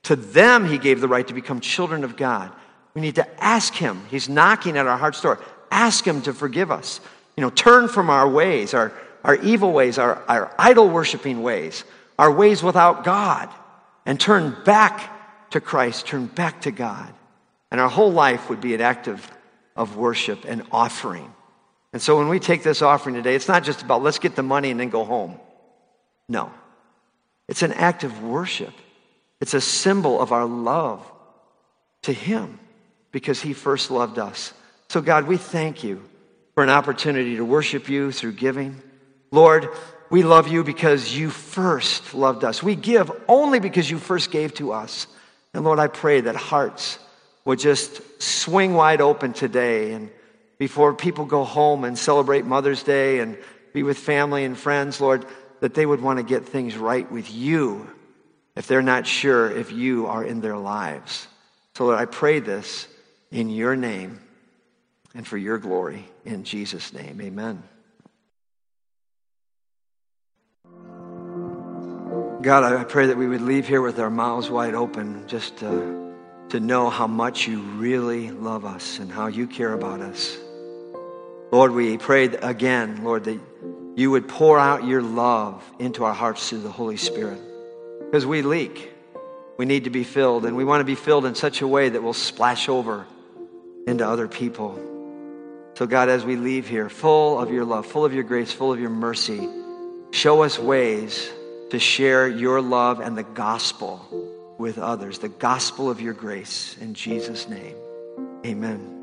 To 0.03 0.15
them 0.15 0.65
He 0.65 0.77
gave 0.77 1.01
the 1.01 1.07
right 1.07 1.27
to 1.27 1.33
become 1.33 1.59
children 1.59 2.03
of 2.03 2.15
God. 2.15 2.51
We 2.93 3.01
need 3.01 3.15
to 3.15 3.43
ask 3.43 3.73
Him. 3.73 4.03
He's 4.09 4.27
knocking 4.27 4.77
at 4.77 4.87
our 4.87 4.97
heart's 4.97 5.21
door. 5.21 5.39
Ask 5.71 6.05
Him 6.05 6.21
to 6.23 6.33
forgive 6.33 6.71
us. 6.71 6.99
You 7.37 7.41
know, 7.41 7.49
turn 7.49 7.87
from 7.87 8.09
our 8.09 8.27
ways, 8.27 8.73
our, 8.73 8.91
our 9.23 9.35
evil 9.35 9.71
ways, 9.71 9.97
our, 9.97 10.21
our 10.27 10.53
idol 10.59 10.89
worshiping 10.89 11.41
ways, 11.41 11.83
our 12.19 12.31
ways 12.31 12.61
without 12.61 13.03
God, 13.03 13.49
and 14.05 14.19
turn 14.19 14.55
back 14.65 15.49
to 15.51 15.61
Christ, 15.61 16.07
turn 16.07 16.25
back 16.25 16.61
to 16.61 16.71
God. 16.71 17.13
And 17.71 17.79
our 17.79 17.89
whole 17.89 18.11
life 18.11 18.49
would 18.49 18.59
be 18.59 18.75
an 18.75 18.81
act 18.81 19.07
of, 19.07 19.31
of 19.75 19.95
worship 19.95 20.43
and 20.45 20.63
offering. 20.71 21.33
And 21.93 22.01
so 22.01 22.17
when 22.17 22.29
we 22.29 22.39
take 22.39 22.63
this 22.63 22.81
offering 22.81 23.15
today, 23.15 23.35
it's 23.35 23.47
not 23.47 23.63
just 23.63 23.81
about 23.81 24.01
let's 24.01 24.19
get 24.19 24.35
the 24.35 24.43
money 24.43 24.71
and 24.71 24.79
then 24.79 24.89
go 24.89 25.03
home. 25.03 25.39
No. 26.29 26.51
It's 27.47 27.63
an 27.63 27.73
act 27.73 28.03
of 28.03 28.23
worship. 28.23 28.73
It's 29.41 29.53
a 29.53 29.61
symbol 29.61 30.21
of 30.21 30.31
our 30.31 30.45
love 30.45 31.05
to 32.03 32.13
Him 32.13 32.59
because 33.11 33.41
He 33.41 33.53
first 33.53 33.91
loved 33.91 34.19
us. 34.19 34.53
So, 34.89 35.01
God, 35.01 35.27
we 35.27 35.37
thank 35.37 35.83
you 35.83 36.03
for 36.53 36.63
an 36.63 36.69
opportunity 36.69 37.35
to 37.37 37.45
worship 37.45 37.89
you 37.89 38.11
through 38.11 38.33
giving. 38.33 38.81
Lord, 39.31 39.69
we 40.09 40.23
love 40.23 40.47
you 40.47 40.63
because 40.63 41.15
you 41.17 41.29
first 41.29 42.13
loved 42.13 42.43
us. 42.43 42.61
We 42.61 42.75
give 42.75 43.11
only 43.27 43.59
because 43.59 43.89
you 43.89 43.97
first 43.97 44.31
gave 44.31 44.53
to 44.55 44.73
us. 44.73 45.07
And 45.53 45.63
Lord, 45.63 45.79
I 45.79 45.87
pray 45.87 46.21
that 46.21 46.35
hearts 46.35 46.99
would 47.45 47.59
just 47.59 48.21
swing 48.21 48.73
wide 48.73 49.01
open 49.01 49.33
today 49.33 49.93
and 49.93 50.09
before 50.61 50.93
people 50.93 51.25
go 51.25 51.43
home 51.43 51.83
and 51.83 51.97
celebrate 51.97 52.45
Mother's 52.45 52.83
Day 52.83 53.17
and 53.17 53.35
be 53.73 53.81
with 53.81 53.97
family 53.97 54.45
and 54.45 54.55
friends, 54.55 55.01
Lord, 55.01 55.25
that 55.59 55.73
they 55.73 55.87
would 55.87 55.99
want 55.99 56.19
to 56.19 56.23
get 56.23 56.45
things 56.45 56.77
right 56.77 57.11
with 57.11 57.33
you 57.33 57.89
if 58.55 58.67
they're 58.67 58.83
not 58.83 59.07
sure 59.07 59.49
if 59.49 59.71
you 59.71 60.05
are 60.05 60.23
in 60.23 60.39
their 60.39 60.57
lives. 60.57 61.27
So, 61.75 61.85
Lord, 61.85 61.97
I 61.97 62.05
pray 62.05 62.41
this 62.41 62.87
in 63.31 63.49
your 63.49 63.75
name 63.75 64.19
and 65.15 65.25
for 65.25 65.35
your 65.35 65.57
glory. 65.57 66.07
In 66.25 66.43
Jesus' 66.43 66.93
name, 66.93 67.19
amen. 67.19 67.63
God, 72.43 72.71
I 72.71 72.83
pray 72.83 73.07
that 73.07 73.17
we 73.17 73.25
would 73.25 73.41
leave 73.41 73.67
here 73.67 73.81
with 73.81 73.99
our 73.99 74.11
mouths 74.11 74.51
wide 74.51 74.75
open 74.75 75.27
just 75.27 75.57
to, 75.57 76.13
to 76.49 76.59
know 76.59 76.91
how 76.91 77.07
much 77.07 77.47
you 77.47 77.61
really 77.61 78.29
love 78.29 78.63
us 78.63 78.99
and 78.99 79.11
how 79.11 79.25
you 79.25 79.47
care 79.47 79.73
about 79.73 80.01
us. 80.01 80.37
Lord, 81.51 81.73
we 81.73 81.97
pray 81.97 82.25
again, 82.25 83.03
Lord, 83.03 83.25
that 83.25 83.39
you 83.95 84.11
would 84.11 84.27
pour 84.27 84.57
out 84.57 84.85
your 84.85 85.01
love 85.01 85.61
into 85.79 86.05
our 86.05 86.13
hearts 86.13 86.49
through 86.49 86.61
the 86.61 86.71
Holy 86.71 86.97
Spirit. 86.97 87.39
Because 88.05 88.25
we 88.25 88.41
leak. 88.41 88.89
We 89.57 89.65
need 89.65 89.83
to 89.83 89.89
be 89.89 90.03
filled, 90.03 90.45
and 90.45 90.55
we 90.55 90.63
want 90.63 90.79
to 90.79 90.85
be 90.85 90.95
filled 90.95 91.25
in 91.25 91.35
such 91.35 91.61
a 91.61 91.67
way 91.67 91.89
that 91.89 92.01
we'll 92.01 92.13
splash 92.13 92.69
over 92.69 93.05
into 93.85 94.07
other 94.07 94.27
people. 94.27 94.79
So, 95.75 95.85
God, 95.85 96.09
as 96.09 96.25
we 96.25 96.35
leave 96.35 96.67
here, 96.67 96.89
full 96.89 97.39
of 97.39 97.51
your 97.51 97.65
love, 97.65 97.85
full 97.85 98.05
of 98.05 98.13
your 98.13 98.23
grace, 98.23 98.51
full 98.51 98.71
of 98.73 98.79
your 98.79 98.89
mercy, 98.89 99.47
show 100.11 100.43
us 100.43 100.57
ways 100.57 101.29
to 101.69 101.79
share 101.79 102.27
your 102.27 102.61
love 102.61 103.01
and 103.01 103.17
the 103.17 103.23
gospel 103.23 104.55
with 104.57 104.77
others, 104.77 105.19
the 105.19 105.29
gospel 105.29 105.89
of 105.89 106.01
your 106.01 106.13
grace. 106.13 106.75
In 106.79 106.93
Jesus' 106.93 107.47
name, 107.47 107.75
amen. 108.45 109.00